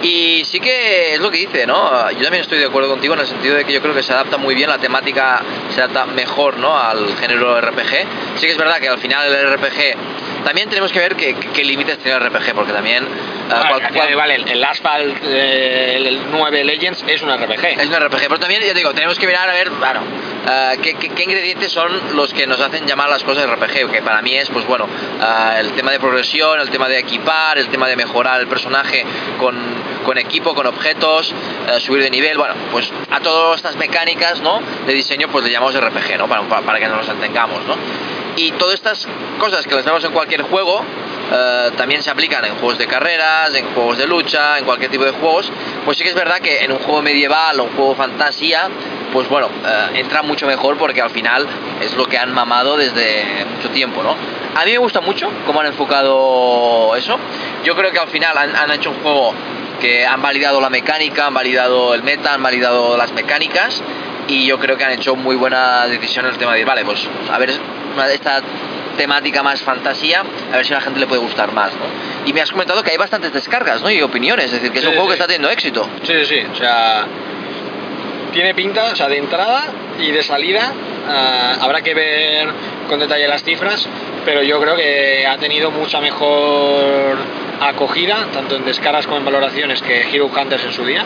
[0.02, 2.10] Y sí que es lo que dice, ¿no?
[2.12, 4.14] Yo también estoy de acuerdo contigo en el sentido de que yo creo que se
[4.14, 6.78] adapta muy bien, la temática se adapta mejor, ¿no?
[6.78, 8.08] Al género RPG.
[8.36, 10.29] Sí que es verdad que al final el RPG...
[10.44, 13.06] También tenemos que ver qué, qué- límites tiene el RPG, porque también...
[13.50, 17.66] Vale, cual- cual- vale, el, Asphalt, eh, el, el 9 Legends es un RPG.
[17.80, 20.02] Es un RPG, pero también, ya te digo, tenemos que mirar a ver, claro,
[20.48, 24.02] eh, qué, qué- qué ingredientes son los que nos hacen llamar las cosas RPG, que
[24.02, 24.88] para mí es, pues bueno,
[25.22, 29.04] eh, el tema de progresión, el tema de equipar, el tema de mejorar el personaje
[29.40, 29.56] con,
[30.06, 31.34] con equipo, con objetos,
[31.80, 34.62] subir de nivel, bueno, pues a todas estas mecánicas, ¿no?
[34.86, 36.28] De diseño, pues le llamamos RPG, ¿no?
[36.28, 37.76] Para, para, que nos entendamos, ¿no?
[38.40, 39.06] Y todas estas
[39.38, 40.82] cosas que las vemos en cualquier juego,
[41.30, 45.04] eh, también se aplican en juegos de carreras, en juegos de lucha, en cualquier tipo
[45.04, 45.52] de juegos,
[45.84, 48.70] pues sí que es verdad que en un juego medieval o un juego fantasía
[49.12, 51.46] pues bueno, eh, entra mucho mejor porque al final
[51.82, 54.16] es lo que han mamado desde mucho tiempo, ¿no?
[54.56, 57.20] A mí me gusta mucho cómo han enfocado eso.
[57.66, 59.34] Yo creo que al final han, han hecho un juego
[59.82, 63.82] que han validado la mecánica, han validado el meta, han validado las mecánicas
[64.30, 67.06] y yo creo que han hecho muy buena decisión en el tema de, vale, pues
[67.32, 67.52] a ver
[67.96, 68.42] una- esta
[68.98, 70.24] temática más fantasía,
[70.54, 71.86] a ver si a la gente le puede gustar más, ¿no?
[72.26, 73.90] Y me has comentado que hay bastantes descargas, ¿no?
[73.90, 75.18] Y opiniones, es decir, que es Sí, un juego sí.
[75.18, 75.88] que está teniendo éxito.
[76.04, 76.42] Sí, sí, sí.
[76.52, 77.06] O sea,
[78.34, 79.64] tiene pinta, o sea, de entrada
[80.00, 80.72] y de salida.
[81.12, 82.48] ah, habrá que ver
[82.88, 83.88] con detalle las cifras,
[84.26, 87.18] pero yo creo que ha tenido mucha mejor
[87.62, 91.04] acogida, tanto en descargas como en valoraciones, que Hero Hunters en su día.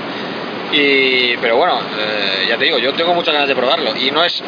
[0.73, 3.95] Y, pero bueno, eh, ya te digo, yo tengo muchas ganas de probarlo.
[3.95, 4.43] Y no es,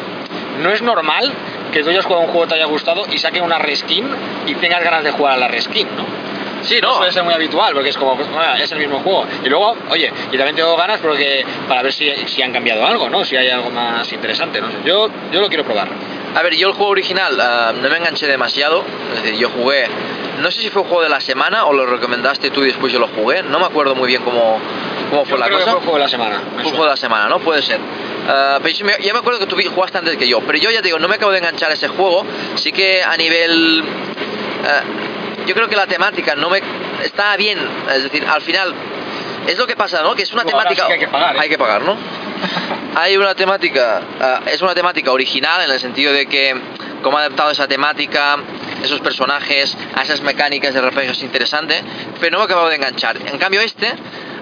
[0.60, 1.32] no es normal
[1.72, 4.08] que tú hayas jugado un juego que te haya gustado y saquen una reskin
[4.46, 6.04] y tengas ganas de jugar a la reskin, ¿no?
[6.62, 9.48] Sí, no suele ser muy habitual porque es como bueno, es el mismo juego y
[9.48, 13.24] luego oye y también tengo ganas porque para ver si, si han cambiado algo no
[13.24, 14.78] si hay algo más interesante no sé.
[14.84, 15.88] Yo yo lo quiero probar.
[16.34, 19.86] A ver, yo el juego original ah, no me enganché demasiado, es decir, yo jugué,
[20.40, 22.92] no sé si fue un juego de la semana o lo recomendaste tú y después
[22.92, 24.60] yo lo jugué, no me acuerdo muy bien cómo,
[25.10, 25.70] cómo fue Yo la creo cosa.
[25.70, 27.38] que fue juego de la semana juego de la semana, ¿no?
[27.40, 27.78] Puede ser.
[28.28, 30.70] Ah, pero yo, me- ya me acuerdo que tú jugaste antes que yo, pero yo
[30.70, 32.24] ya te digo, no me acabo de enganchar a ese juego.
[32.56, 33.82] Sí que a nivel.
[34.66, 34.80] ah,
[35.46, 36.60] yo creo que la temática no me.
[37.04, 37.58] Está bien,
[37.94, 38.74] es decir, al final.
[39.46, 40.14] Es lo que pasa, ¿no?
[40.16, 40.82] Que es una ahora temática.
[40.82, 41.38] sí que hay que pagar, ¿eh?
[41.40, 41.96] Hay que pagar, ¿no?
[42.96, 44.00] hay una temática.
[44.20, 46.54] ah, es una temática original en el sentido de que.
[47.02, 48.36] Cómo ha adaptado esa temática,
[48.82, 51.80] esos personajes, a esas mecánicas de RPG es interesante,
[52.18, 53.16] pero no me he acabado de enganchar.
[53.26, 53.92] En cambio, este,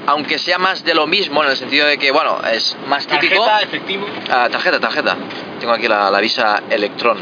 [0.06, 3.44] aunque sea más de lo mismo, en el sentido de que, bueno, es más típico.
[3.44, 5.16] tarjeta efectivo Ah, tarjeta, tarjeta.
[5.60, 7.18] Tengo aquí la, la Visa Electron.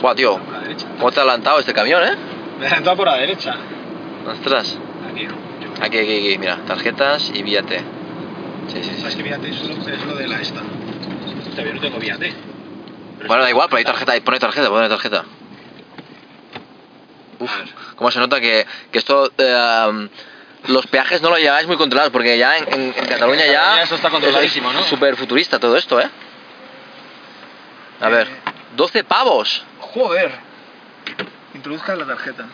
[0.00, 0.38] Buah, tío,
[0.98, 2.16] ¿cómo te ha adelantado este camión, eh?
[2.58, 3.56] me he adelantado por la derecha
[4.26, 4.78] Ostras.
[5.10, 5.26] aquí
[5.80, 7.78] Aquí, aquí, aquí, mira, tarjetas y Viate.
[8.68, 9.00] Sí, sí, sí.
[9.00, 10.60] sabes que Viate es lo, es lo de la esta
[11.48, 12.32] Hostia, yo no tengo Viate
[13.26, 15.24] Bueno, da igual, pero hay tarjeta, ahí pone tarjeta, pone tarjeta.
[17.40, 17.50] Uf,
[17.96, 19.32] cómo se nota que, que esto...
[19.38, 20.08] eh,
[20.68, 23.82] los peajes no lo lleváis muy controlados, porque ya en, en- en Cataluña ya...
[23.82, 24.82] Esto está controladísimo, ¿no?
[24.84, 26.08] Súper futurista todo esto, ¿eh?
[28.00, 28.28] A ver,
[28.76, 29.64] 12 pavos.
[29.80, 30.32] joder
[31.54, 32.44] introduzca la tarjeta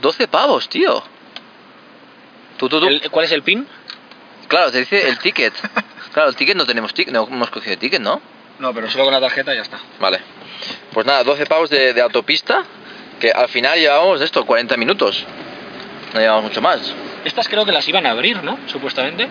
[0.00, 1.02] 12 pavos, tío.
[2.56, 2.86] Tú, tú, tú.
[3.10, 3.66] ¿cuál es el pin?
[4.46, 5.52] Claro, te dice el ticket.
[6.12, 8.20] Claro, el ticket no tenemos ticket, no hemos cogido ticket, ¿no?
[8.60, 10.20] no pero solo con la tarjeta ya está Vale.
[10.92, 12.64] Pues nada, 12 pavos de, de autopista,
[13.20, 15.24] que al final llevábamos esto, 40 minutos.
[16.18, 16.80] No llevamos mucho más.
[17.24, 18.58] estas creo que las iban a abrir ¿no?
[18.66, 19.28] supuestamente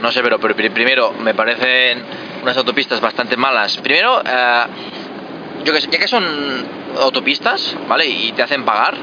[0.00, 2.00] No sé, pero, pero pri- primero me parecen
[2.42, 3.76] unas autopistas bastante malas.
[3.78, 4.62] Primero, eh,
[5.64, 6.24] yo que sé, ya que son
[7.00, 8.06] autopistas, ¿vale?
[8.06, 8.94] Y te hacen pagar,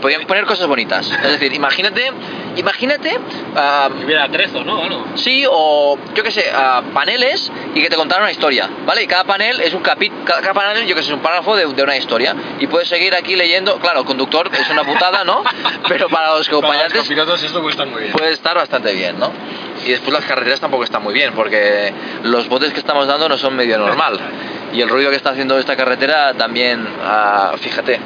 [0.00, 1.10] podrían poner cosas bonitas.
[1.10, 2.12] Es decir, imagínate,
[2.56, 4.82] imagínate, que hubiera trezo ¿no?
[4.82, 5.04] Algo.
[5.14, 9.02] Sí, o yo qué sé, ah, paneles y que te contaran una historia, ¿vale?
[9.02, 11.56] Y cada panel es un capítulo, cada, cada panel, yo que sé, es un párrafo
[11.56, 12.34] de, de una historia.
[12.58, 15.42] Y puedes seguir aquí leyendo, claro, el conductor es una putada, ¿no?
[15.88, 19.18] Pero para los Para los acompañantes esto puede estar muy bien puede estar bastante bien,
[19.18, 19.32] ¿no?
[19.84, 21.92] Y después las carreteras tampoco están muy bien, porque
[22.24, 24.18] los botes que estamos dando no son medio normal.
[24.70, 27.98] Y el ruido que está haciendo esta carretera también, ah, fíjate.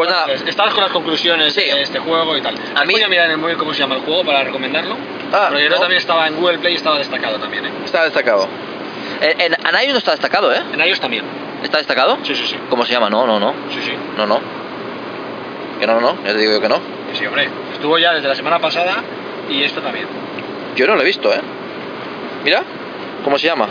[0.00, 1.60] Pues nada, Estabas con las conclusiones Sí.
[1.60, 2.54] de este juego y tal.
[2.74, 4.96] A mí- Voy a mirar en el móvil cómo se llama el juego para recomendarlo.
[5.30, 5.76] Ah, Porque yo no.
[5.78, 7.70] también estaba en Google Play y estaba destacado también, ¿eh?
[7.84, 8.48] está destacado.
[9.20, 10.62] En, en Anayos no está destacado, ¿eh?
[10.72, 11.26] En iOS también.
[11.62, 12.16] ¿Está destacado?
[12.22, 12.56] Sí, sí, sí.
[12.70, 13.10] ¿Cómo se llama?
[13.10, 13.52] No, no, no.
[13.74, 13.92] Sí, sí.
[14.16, 14.40] No, no.
[15.78, 16.76] Que no, no, ya te digo yo que no.
[17.12, 17.50] Sí, sí, hombre.
[17.74, 19.02] Estuvo ya desde la semana pasada
[19.50, 20.06] y esto también.
[20.76, 21.40] Yo no lo he visto, ¿eh?
[22.42, 22.62] Mira,
[23.22, 23.68] ¿cómo se llama?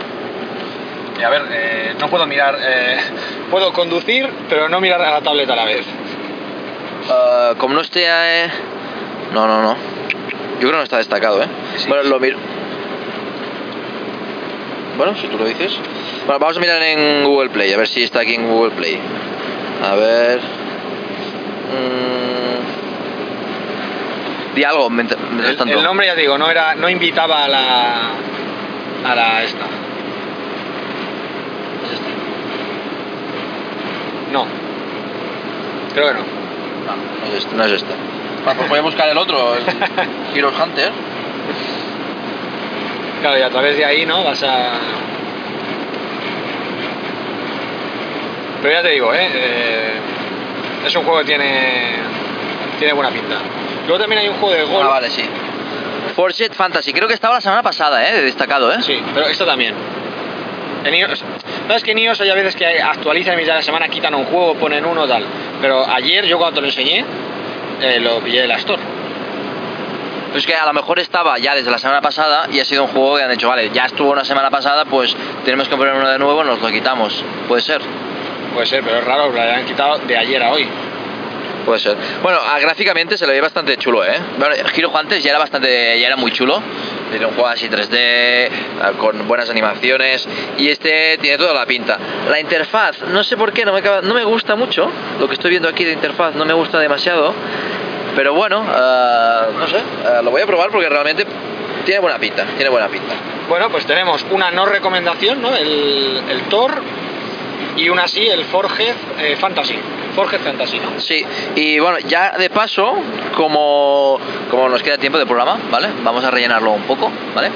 [1.20, 2.56] Y a ver, eh, no puedo mirar.
[2.62, 2.98] eh,
[3.52, 5.86] puedo conducir, pero no mirar a la tableta a la vez.
[7.10, 8.06] Ah, como no esté...
[8.08, 8.50] eh,
[9.34, 9.76] No, no, no.
[10.60, 11.48] Yo creo que no está destacado, ¿eh?
[11.78, 11.88] Sí.
[11.88, 12.38] Bueno, lo miro...
[14.98, 15.74] Bueno, si tú lo dices.
[16.26, 19.00] Bueno, vamos a mirar en Google Play, a ver si está aquí en Google Play.
[19.90, 20.40] A ver...
[21.70, 22.10] Mm,
[24.56, 25.74] Di algo mientras El, tanto.
[25.78, 28.10] el nombre, ya digo, no, era, no invitaba a la.
[29.06, 29.64] a la esta.
[31.94, 32.00] ¿Es?
[34.34, 34.46] No.
[35.94, 36.39] Creo que no.
[36.96, 37.56] No, no es este.
[37.56, 37.94] No es este.
[38.44, 39.64] Pues voy a buscar el otro, el
[40.36, 40.92] Heroes Hunter.
[43.22, 44.24] Claro, y a través de ahí, ¿no?
[44.24, 44.72] Vas a.
[48.62, 49.30] Pero ya te digo, ¿eh?
[49.34, 49.94] Eh,
[50.86, 51.96] es un juego que tiene.
[52.78, 53.36] tiene buena pinta.
[53.88, 54.86] Luego también hay un juego de golf.
[54.86, 55.24] Ah, vale, sí.
[56.16, 58.14] Forget Fantasy, creo que estaba la semana pasada, ¿eh?
[58.14, 58.82] De destacado, ¿eh?
[58.82, 59.74] Sí, pero esto también.
[60.84, 60.94] En
[61.70, 64.26] iOS, ¿Sabes que en iOS hay veces que actualizan mitad de la semana, quitan un
[64.26, 65.24] juego, ponen uno tal?
[65.62, 67.06] Pero ayer yo cuando te lo enseñé,
[67.82, 68.82] eh, lo pillé de la Store.
[70.28, 72.84] Pero es que a lo mejor estaba ya desde la semana pasada y ha sido
[72.84, 75.16] un juego que han dicho, vale, ya estuvo una semana pasada, pues
[75.46, 77.24] tenemos que poner uno de nuevo, nos lo quitamos.
[77.48, 77.82] Puede ser.
[78.54, 80.68] Puede ser, pero es raro, lo hayan quitado de ayer a hoy.
[81.66, 81.96] Puede ser.
[82.24, 84.18] Bueno, a- gráficamente se le ve bastante chulo, ¿eh?
[84.38, 86.62] Bueno, Hero Hunters ya era bastante, ya era muy chulo.
[87.12, 88.50] Tiene un juego así 3D, eh,
[88.98, 90.28] con buenas animaciones.
[90.58, 91.98] Y este tiene toda la pinta.
[92.30, 94.90] La interfaz, no sé por qué, no me, acaba- no me gusta mucho.
[95.20, 97.34] Lo que estoy viendo aquí de interfaz no me gusta demasiado.
[98.16, 101.26] Pero bueno, eh, no sé, eh, lo voy a probar porque realmente
[101.86, 102.46] tiene buena pinta.
[102.56, 103.14] Tiene buena pinta.
[103.48, 105.56] Bueno, pues tenemos una no recomendación, ¿no?
[105.56, 106.82] El, el Thor
[107.78, 109.78] y una sí, el Forged eh, Fantasy.
[110.16, 111.00] Forged Fantasy, ¿no?
[111.00, 111.24] Sí,
[111.56, 112.96] y bueno, ya de paso,
[113.36, 115.90] como, como nos queda tiempo de programa, ¿vale?
[116.04, 117.50] Vamos a rellenarlo un poco, ¿vale?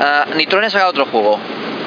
[0.00, 1.38] Ah, Nitrone ha sacado otro juego,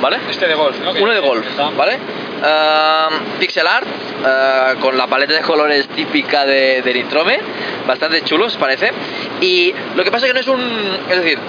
[0.02, 0.18] ¿vale?
[0.30, 0.94] Este de golf, ¿no?
[0.94, 1.98] Que- Uno de golf, está- ¿vale?
[2.44, 3.10] Ah,
[3.40, 3.88] pixel art,
[4.26, 7.40] ah, con la paleta de colores típica de, de Nitrome,
[7.88, 8.92] bastante chulos parece.
[9.42, 10.98] Y lo que pasa es que no es un.
[11.10, 11.40] Es decir,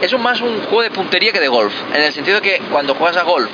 [0.00, 1.72] es un más un juego de puntería que de golf.
[1.94, 3.50] En el sentido que cuando juegas a golf,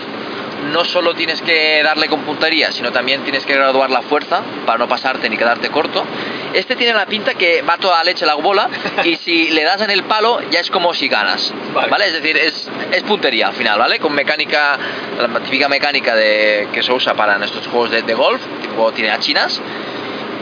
[0.72, 4.78] no solo tienes que darle con puntería, sino también tienes que graduar la fuerza para
[4.78, 6.04] no pasarte ni quedarte corto.
[6.52, 8.68] Este tiene la pinta que va toda la leche la bola
[9.04, 11.52] y si le das en el palo ya es como si ganas.
[11.72, 11.90] Vale.
[11.90, 12.06] ¿Vale?
[12.06, 13.98] Es decir, es, es puntería al final, ¿vale?
[13.98, 14.78] Con mecánica,
[15.18, 18.92] la típica mecánica de, que se usa para en estos juegos de, de golf, tipo
[18.92, 19.60] tiene a chinas.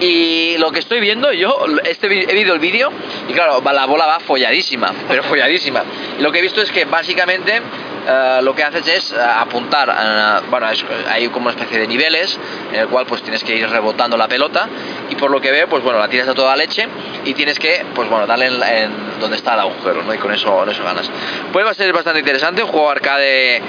[0.03, 2.91] Y lo que estoy viendo, yo este, he visto el vídeo
[3.29, 5.85] y claro, la bola va folladísima, pero folladísima.
[6.19, 7.63] Y lo que he visto es que básicamente
[8.07, 11.86] eh, lo que haces es eh, apuntar, eh, bueno, es- hay como una especie de
[11.86, 12.38] niveles
[12.72, 14.68] en el cual pues tienes que ir rebotando la pelota
[15.11, 16.86] y por lo que veo, pues bueno, la tiras a toda leche
[17.24, 20.12] y tienes que, pues bueno, darle en, en donde está el agujero, ¿no?
[20.14, 21.11] Y con eso, con eso ganas.
[21.53, 23.62] Pues va a ser bastante interesante, un juego arcade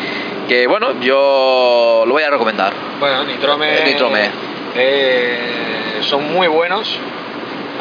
[0.47, 2.73] que, bueno, yo lo voy a recomendar.
[2.99, 3.83] Bueno, Nitrome.
[3.85, 4.29] Nitrome.
[4.75, 6.89] eh, son muy buenos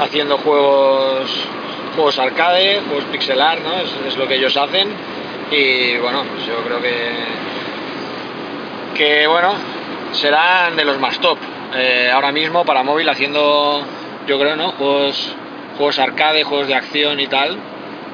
[0.00, 1.30] haciendo juegos
[1.94, 3.78] juegos arcade, juegos pixelar, ¿no?
[3.80, 4.88] Es, es lo que ellos hacen.
[5.52, 7.10] Y bueno, pues yo creo que.
[8.94, 9.54] que bueno,
[10.12, 11.38] serán de los más top.
[11.74, 13.82] eh, ahora mismo para móvil haciendo,
[14.26, 14.72] yo creo, ¿no?
[14.72, 15.34] Juegos,
[15.76, 17.58] juegos arcade, juegos de acción y tal.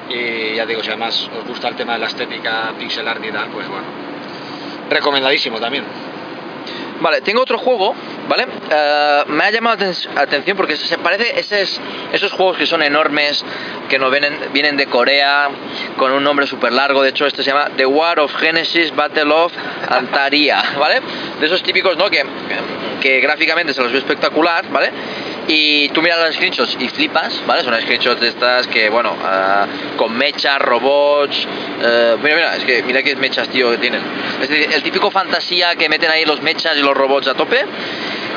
[0.09, 3.31] Y ya digo, si además os gusta el tema de la estética pixel art y
[3.31, 3.85] tal, pues bueno.
[4.89, 5.85] Recomendadísimo también.
[7.01, 7.95] Vale, tengo otro juego,
[8.27, 8.45] ¿vale?
[8.69, 11.79] Eh, me ha llamado la aten- atención porque se parece esos,
[12.11, 13.43] esos juegos que son enormes,
[13.87, 15.49] que nos vienen, vienen de Corea,
[15.97, 17.01] con un nombre súper largo.
[17.01, 19.53] De hecho, este se llama The War of Genesis Battle of
[19.89, 20.99] Antaria, ¿vale?
[21.39, 22.09] De esos típicos, ¿no?
[22.09, 22.23] Que,
[23.01, 24.91] que gráficamente se los ve espectacular, ¿vale?
[25.51, 27.63] Y tú miras los screenshots y flipas, ¿vale?
[27.63, 29.65] Son screenshots de estas que, bueno, ah,
[29.97, 31.47] con mechas, robots.
[31.81, 33.99] eh, mira, mira, es que mira qué mechas, tío, que tienen.
[34.41, 37.65] Es decir, el típico fantasía que meten ahí los mechas y los robots a tope.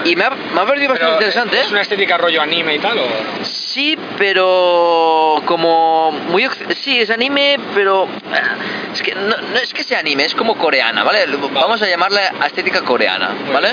[0.06, 1.70] Y me ha, me ha parecido bastante interesante, ¿Es ¿eh?
[1.72, 2.98] una estética rollo anime y tal?
[2.98, 3.04] O...
[3.42, 8.56] Sí, pero como muy sí es anime, pero ah,
[8.92, 11.26] es que no, no es que sea anime, es como coreana, ¿vale?
[11.52, 13.68] Vamos a llamarle a estética coreana, ¿vale?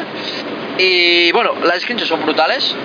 [0.78, 2.76] Y bueno, las screenshots son brutales,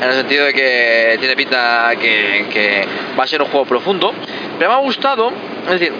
[0.00, 2.86] en el sentido de que tiene pinta que, que
[3.18, 4.12] va a ser un juego profundo,
[4.58, 5.32] pero me ha gustado,
[5.64, 5.92] es decir,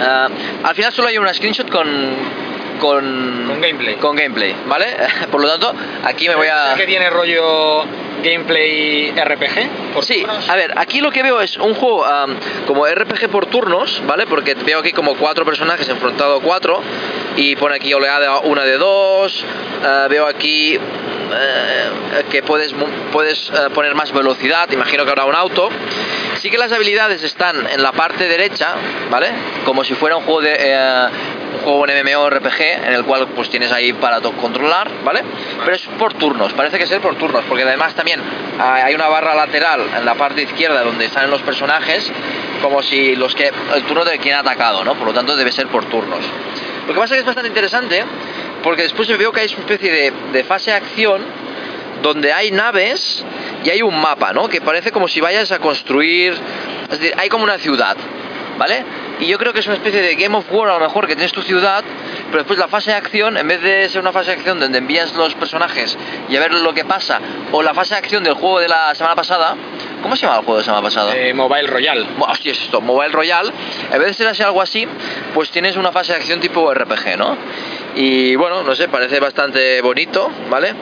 [0.00, 0.28] ah,
[0.64, 2.38] al final solo hay una screenshot con
[2.78, 3.94] con, Con gameplay.
[3.96, 4.86] con gameplay, ¿vale?
[5.32, 7.84] Por lo tanto, aquí me voy a ¿Es que tiene rollo
[8.22, 9.92] gameplay RPG?
[9.94, 10.48] Por Sí, turnos?
[10.48, 14.26] a ver, aquí lo que veo es un juego am, como RPG por turnos, ¿vale?
[14.26, 16.80] Porque veo aquí como cuatro personajes enfrentados a cuatro
[17.36, 19.44] y pone aquí oleada una de dos,
[19.84, 22.74] eh, veo aquí eh, que puedes,
[23.12, 25.68] puedes eh, poner más velocidad, imagino que habrá un auto.
[26.36, 28.74] Sí que las habilidades están en la parte derecha,
[29.10, 29.28] ¿vale?
[29.64, 30.56] Como si fuera un juego de...
[30.56, 31.06] eh,
[31.48, 35.22] un juego en MMORPG en el cual pues tienes ahí para controlar, ¿vale?
[35.64, 38.07] Pero es por turnos, parece que es por turnos, porque además también
[38.58, 42.10] ah, hay una barra lateral en la parte izquierda donde están los personajes,
[42.62, 44.94] como si los que el turno de quien ha atacado, ¿no?
[44.94, 46.24] Por lo tanto debe ser por turnos.
[46.86, 48.04] Lo que pasa es que es bastante interesante,
[48.62, 51.22] porque después veo que hay una especie de, de fase de acción
[52.02, 53.24] donde hay naves
[53.64, 54.48] y hay un mapa, ¿no?
[54.48, 56.34] Que parece como si vayas a construir,
[56.84, 57.96] es decir, hay como una ciudad,
[58.58, 58.84] ¿vale?
[59.20, 61.14] Y yo creo que es una especie de Game of War a lo mejor que
[61.14, 61.82] tienes tu ciudad,
[62.26, 64.78] pero después la fase de acción, en vez de ser una fase de acción donde
[64.78, 65.96] envías los personajes
[66.28, 67.20] y a ver lo que pasa,
[67.52, 69.54] o la fase de acción del juego de la semana pasada,
[70.02, 71.16] ¿cómo se llama el juego de la semana pasada?
[71.16, 72.04] Eh, Mobile Royale.
[72.16, 73.50] Mo- Hostia, es esto, Mobile Royale,
[73.90, 74.86] en vez de ser así algo así,
[75.34, 77.36] pues tienes una fase de acción tipo RPG, ¿no?
[77.96, 80.74] Y bueno, no sé, parece bastante bonito, ¿vale?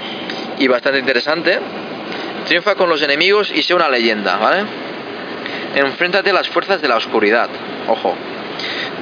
[0.58, 1.58] Y bastante interesante.
[2.46, 4.64] Triunfa con los enemigos y sea una leyenda, ¿vale?
[5.76, 7.50] Enfréntate a las fuerzas de la oscuridad,
[7.86, 8.14] ojo.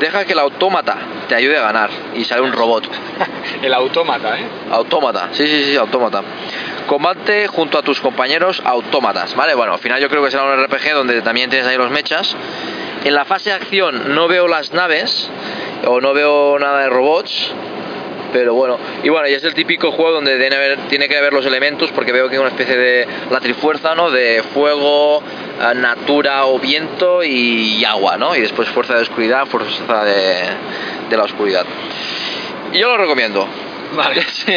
[0.00, 0.96] Deja que el autómata
[1.28, 2.90] te ayude a ganar y sale un robot.
[3.62, 4.44] El autómata, ¿eh?
[4.72, 6.22] Autómata, sí, sí, sí, autómata.
[6.88, 9.54] combate junto a tus compañeros autómatas, ¿vale?
[9.54, 12.34] Bueno, al final yo creo que será un RPG donde también tienes ahí los mechas.
[13.04, 15.30] En la fase de acción no veo las naves
[15.86, 17.54] o no veo nada de robots,
[18.34, 21.32] pero bueno, y bueno, y es el típico juego donde tiene, haber- tiene que haber
[21.32, 24.10] los elementos porque veo que hay una especie de la trifuerza, ¿no?
[24.10, 28.34] De fuego, eh, natura o viento y, agua, ¿no?
[28.34, 30.42] Y después fuerza de oscuridad, fuerza de,
[31.10, 31.64] de la oscuridad.
[32.72, 33.46] Y yo lo recomiendo.
[33.96, 34.20] Vale.
[34.32, 34.52] Sí,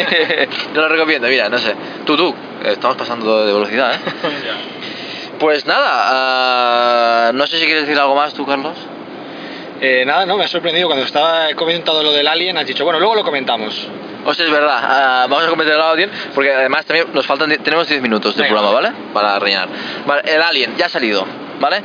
[0.74, 1.72] yo lo recomiendo, mira, no sé.
[2.04, 3.98] Tú, tú, estamos pasando de velocidad, ¿eh?
[5.38, 8.76] Pues nada, ah, no sé si quieres decir algo más tú, Carlos.
[9.80, 12.98] Eh, nada, no, me ha sorprendido cuando estaba comentando lo del Alien, has dicho, bueno,
[12.98, 13.88] luego lo comentamos.
[14.24, 17.86] Hostia, es verdad, ah, vamos a comentar el Alien porque además también nos faltan, tenemos
[17.88, 18.92] 10 minutos de programa, ¿vale?
[19.14, 19.68] Para rellenar.
[20.06, 21.24] Vale, el Alien ya ha salido,
[21.60, 21.82] ¿vale?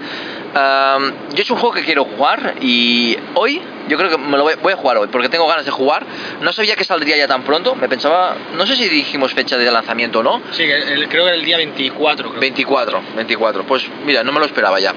[1.33, 4.53] Yo es un juego que quiero jugar y hoy, yo creo que me lo voy,
[4.61, 6.05] voy a jugar hoy porque tengo ganas de jugar.
[6.41, 9.69] No sabía que saldría ya tan pronto, me pensaba, no sé si dijimos fecha de
[9.71, 10.41] lanzamiento o no.
[10.51, 12.29] Sí, que el- creo que el día 24.
[12.29, 12.39] Creo.
[12.41, 13.63] 24, 24.
[13.65, 14.93] Pues mira, no me lo esperaba ya.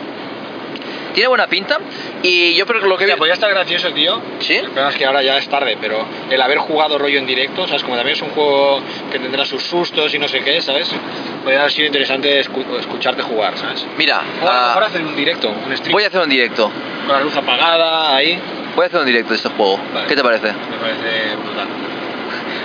[1.17, 1.79] Tiene buena pinta
[2.23, 3.13] y yo creo que lo que vi...
[3.13, 4.21] podría estar gracioso, tío.
[4.41, 4.57] ¿Sí?
[4.57, 7.67] El problema es que ahora ya es tarde, pero el haber jugado rollo en directo,
[7.67, 7.83] ¿sabes?
[7.83, 10.91] Como también es un juego que tendrá sus sustos y no sé qué, ¿sabes?
[11.43, 13.87] Podría haber sido interesante escu- escucharte jugar, ¿sabes?
[13.97, 16.29] Mira, O a lo ah, mejor hacer un directo, un stream voy a hacer un
[16.29, 16.71] directo.
[17.07, 18.39] con la luz apagada ahí.
[18.75, 19.81] Voy a hacer un directo de este juego.
[19.95, 20.07] Vale.
[20.07, 20.49] ¿Qué te parece?
[20.53, 21.67] Me parece brutal.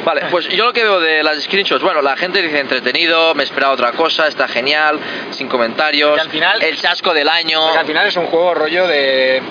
[0.06, 3.43] Vale, pues yo lo que veo de las screenshots, bueno, la gente dice entretenido, me
[3.43, 4.99] esperaba otra cosa, está genial,
[5.32, 6.20] sin comentarios.
[6.20, 7.62] Al final- el chasco del año.
[7.64, 9.41] Porque al final es un juego rollo de,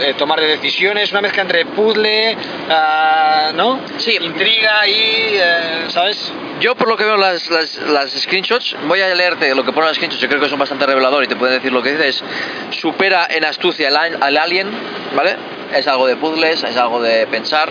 [0.00, 2.36] de tomar de decisiones, una mezcla entre puzzle,
[2.70, 3.80] ah, ¿no?
[3.98, 4.16] Sí.
[4.20, 4.92] Intriga y,
[5.40, 6.32] eh, ¿sabes?
[6.60, 9.88] Yo por lo que veo las, las, las screenshots, voy a leerte lo que pone
[9.88, 12.22] las screenshots, yo creo que son bastante revelador y te pueden decir lo que dices.
[12.70, 14.70] Supera en astucia al- al alien,
[15.14, 15.36] ¿vale?
[15.74, 17.68] Es algo de puzzles, es algo de pensar.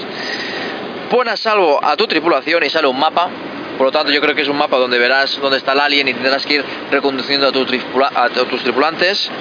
[1.15, 3.29] Pon a salvo a tu tripulación y sale un mapa.
[3.77, 6.09] Por lo tanto, yo creo que es un mapa donde verás dónde está el alien
[6.09, 9.31] y tendrás que ir reconduciendo a, tu tripula- a tu- tus tripulantes.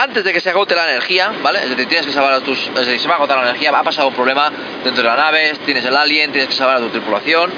[0.00, 1.58] Antes de que se agote la energía, ¿vale?
[1.58, 2.72] Es decir, tienes que salvar a tus.
[2.72, 4.52] Decir, se va a agotar la energía, ha pasado un problema
[4.84, 7.50] dentro de la nave, tienes el alien, tienes que salvar a tu tripulación.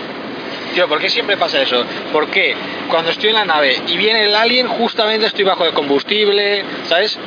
[0.72, 1.84] Tío, ¿por qué siempre pasa eso?
[2.14, 2.56] ¿Por qué
[2.88, 7.18] cuando estoy en la nave y viene el alien, justamente estoy bajo de combustible, ¿sabes?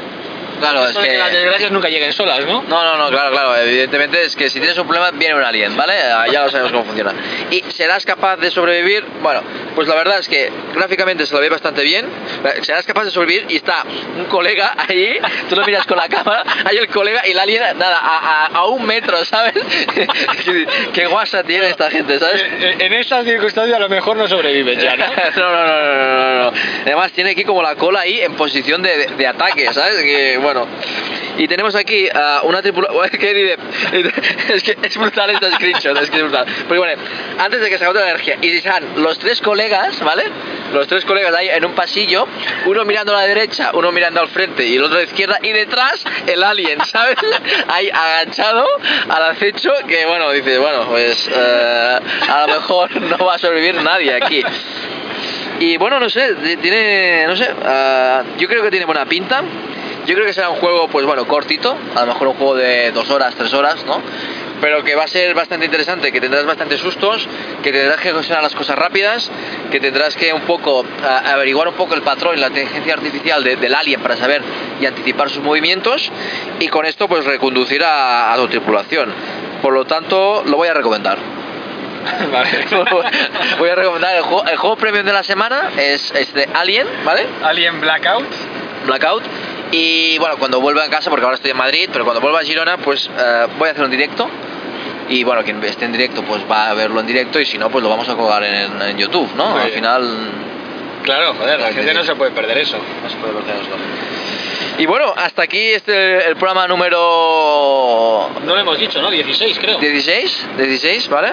[0.60, 1.18] Claro, es que.
[1.18, 2.64] las desgracias nunca lleguen solas, ¿no?
[2.64, 3.56] No, no, no, claro, claro.
[3.58, 5.94] Evidentemente es que si tienes un problema viene un alien, ¿vale?
[6.32, 7.14] Ya lo sabemos cómo funciona.
[7.52, 9.06] ¿Y serás capaz de sobrevivir?
[9.22, 9.42] Bueno,
[9.76, 12.06] pues la verdad es que gráficamente se lo ve bastante bien.
[12.44, 13.84] Eh, Serás capaz de sobrevivir y está
[14.18, 15.18] un colega ahí,
[15.50, 18.48] tú lo miras con la cámara, hay el colega y el alien, nada, a, a-
[18.48, 19.54] a un metro, ¿sabes?
[20.94, 22.44] Qué guasa tiene esta gente, ¿sabes?
[22.60, 25.06] En en esas circunstancias a lo mejor no sobrevives ya, ¿no?
[25.08, 26.58] no, no, no, no, no, no.
[26.86, 29.98] Además tiene aquí como la cola ahí en posición de, de- de ataque, ¿sabes?
[30.02, 30.66] Que bueno.
[31.38, 33.10] Y tenemos aquí ah, una tripulación.
[33.20, 33.58] ¿Qué dice?
[34.54, 36.46] Es que es brutal esta screenshot, es que es brutal.
[36.68, 37.02] Porque bueno,
[37.38, 40.24] antes de que se agote la energía, y están los tres colegas, ¿vale?
[40.74, 42.26] Los tres colegas ahí en un pasillo,
[42.66, 45.38] uno mirando a la derecha, uno mirando al frente y el otro a la izquierda,
[45.44, 47.18] y detrás el alien, ¿sabes?
[47.68, 48.66] Ahí agachado
[49.10, 53.76] al acecho, que bueno, dice, bueno, pues eh, a lo mejor no va a sobrevivir
[53.84, 54.44] nadie aquí.
[55.60, 59.44] Y bueno, no sé, ti- tiene, no sé, ah, yo creo que tiene buena pinta.
[60.08, 62.92] Yo creo que será un juego, pues bueno, cortito, a lo mejor un juego de
[62.92, 64.02] dos horas, tres horas, ¿no?
[64.62, 67.28] Pero que va a ser bastante interesante, que tendrás bastantes sustos,
[67.62, 69.30] que tendrás que gestionar las cosas rápidas,
[69.70, 73.44] que tendrás que un poco ah, averiguar un poco el patrón y la inteligencia artificial
[73.44, 74.42] de- del alien para saber
[74.82, 76.10] y anticipar sus movimientos
[76.60, 79.14] y con esto pues reconducir a, a tu tripulación.
[79.62, 81.18] Por lo tanto, lo voy a recomendar.
[82.32, 82.50] vale.
[83.60, 86.88] Voy a recomendar el juego, el juego premium de la semana es, es de Alien,
[87.04, 87.26] ¿vale?
[87.44, 88.26] Alien Blackout.
[88.86, 89.24] Blackout.
[89.72, 92.44] Y bueno, cuando vuelva a casa, porque ahora estoy en Madrid, pero cuando vuelva a
[92.44, 94.30] Girona, pues eh, voy a hacer un directo.
[95.10, 97.40] Y bueno, quien esté en directo, pues va a verlo en directo.
[97.40, 99.50] Y si no, pues lo vamos a colgar en, en YouTube, ¿no?
[99.50, 99.76] Muy Al bien.
[99.80, 100.32] final.
[101.04, 102.78] Claro, joder, la gente no se puede perder eso.
[103.04, 103.70] no se puede perder eso.
[104.78, 109.10] Y bueno, hasta aquí este el programa número No lo hemos dicho, ¿no?
[109.10, 109.80] 16 creo.
[109.80, 111.32] 16, 16, ¿vale?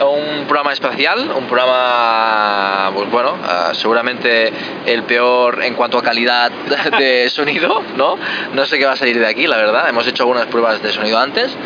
[0.00, 4.52] Un programa especial, un programa, pues bueno, ah, seguramente
[4.86, 6.50] el peor en cuanto a calidad
[6.98, 8.18] de sonido, ¿no?
[8.52, 9.88] No sé qué va a salir de aquí, la verdad.
[9.88, 11.56] Hemos hecho algunas pruebas de sonido antes,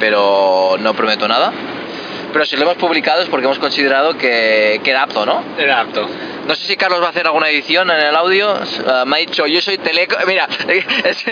[0.00, 1.52] pero no prometo nada.
[2.32, 5.42] Pero si lo hemos publicado es porque hemos considerado que, que era apto, ¿no?
[5.58, 6.06] Era apto.
[6.46, 8.54] No sé si Carlos va a hacer alguna edición en el audio.
[8.86, 10.16] Ah, me ha dicho, yo soy teleco.
[10.26, 10.46] Mira,
[11.04, 11.24] es-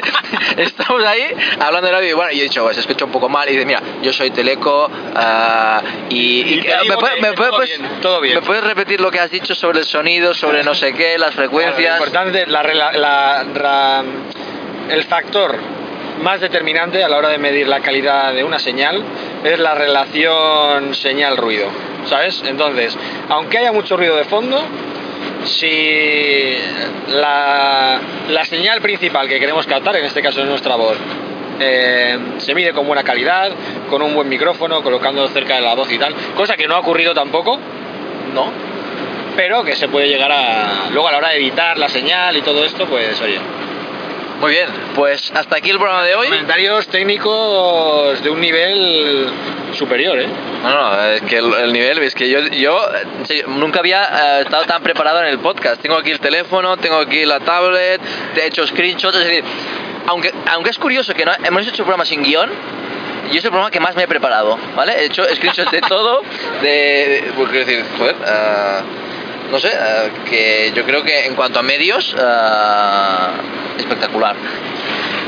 [0.56, 1.26] estamos ahí
[1.60, 3.48] hablando del audio y bueno, yo he dicho, se escucha un poco mal.
[3.48, 4.90] Y dice, mira, yo soy teleco.
[5.14, 8.34] ah, y, Y te digo ¿me, puede- me puede- todo pues- bien, todo bien.
[8.36, 11.30] ¿Me puedes repetir lo que has dicho sobre el sonido, sobre no sé qué, las
[11.34, 11.98] Lo frecuencias?
[11.98, 14.04] importante, la, la- ra-
[14.90, 15.58] el factor
[16.22, 19.02] más determinante a la hora de medir la calidad de una señal
[19.44, 21.68] es la relación señal-ruido.
[22.06, 22.42] ¿sabes?
[22.46, 22.96] Entonces,
[23.28, 24.62] aunque haya mucho ruido de fondo,
[25.44, 26.56] si
[27.08, 30.96] la, la señal principal que queremos captar, en este caso es nuestra voz,
[31.60, 33.52] eh, se mide con buena calidad,
[33.88, 36.80] con un buen micrófono, colocando cerca de la voz y tal, cosa que no ha
[36.80, 37.58] ocurrido tampoco,
[38.34, 38.52] ¿no?
[39.36, 40.88] Pero que se puede llegar a...
[40.90, 43.38] Luego a la hora de editar la señal y todo esto, pues oye,
[44.40, 46.26] Muy bien, pues hasta aquí el programa de hoy.
[46.26, 49.28] comentarios técnicos de un nivel
[49.72, 50.26] superior, ¿eh?
[50.62, 52.78] No, no, es que el, el nivel, es que yo, yo
[53.24, 55.80] serio, nunca había eh, estado tan preparado en el podcast.
[55.80, 58.00] Tengo aquí el teléfono, tengo aquí la tablet,
[58.36, 59.44] he hecho screenshots, es decir,
[60.06, 62.50] aunque, aunque es curioso que no, hemos hecho el programa sin guion,
[63.32, 64.92] y es el programa que más me he preparado, ¿vale?
[65.00, 66.20] He hecho screenshots de todo,
[66.62, 68.82] de, de- pues, quiero decir, joder, ah,
[69.50, 73.30] no sé, ah, que yo creo que en cuanto a medios, ah,
[73.78, 74.36] espectacular.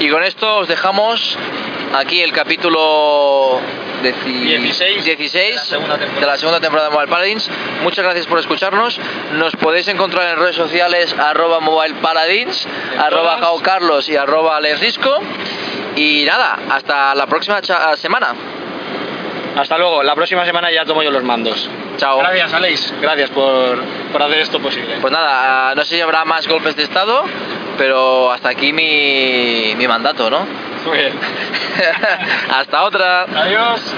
[0.00, 1.36] Y con esto os dejamos
[1.94, 3.60] aquí el capítulo
[4.02, 6.20] deci- 16 16 de la segunda temporada.
[6.20, 7.50] de la segunda temporada de Mobile Paladins.
[7.82, 8.98] Muchas gracias por escucharnos.
[9.34, 13.38] Nos podéis encontrar en redes sociales arroba Mobile Paladins, En arroba.
[13.40, 15.18] Jao Carlos y arroba Alex Risco.
[15.96, 17.60] Y nada, hasta la próxima
[17.96, 18.34] semana.
[19.56, 21.68] Hasta luego, la próxima semana ya tomo yo los mandos.
[21.96, 22.18] Chao.
[22.18, 22.94] Gracias, Aleix.
[23.00, 23.82] Gracias por,
[24.12, 24.96] por hacer esto posible.
[25.00, 27.24] Pues nada, no sé si habrá más golpes de estado,
[27.76, 30.46] pero hasta aquí mi, mi mandato, ¿no?
[30.86, 31.12] Muy bien.
[32.50, 33.22] hasta otra.
[33.22, 33.94] Adiós.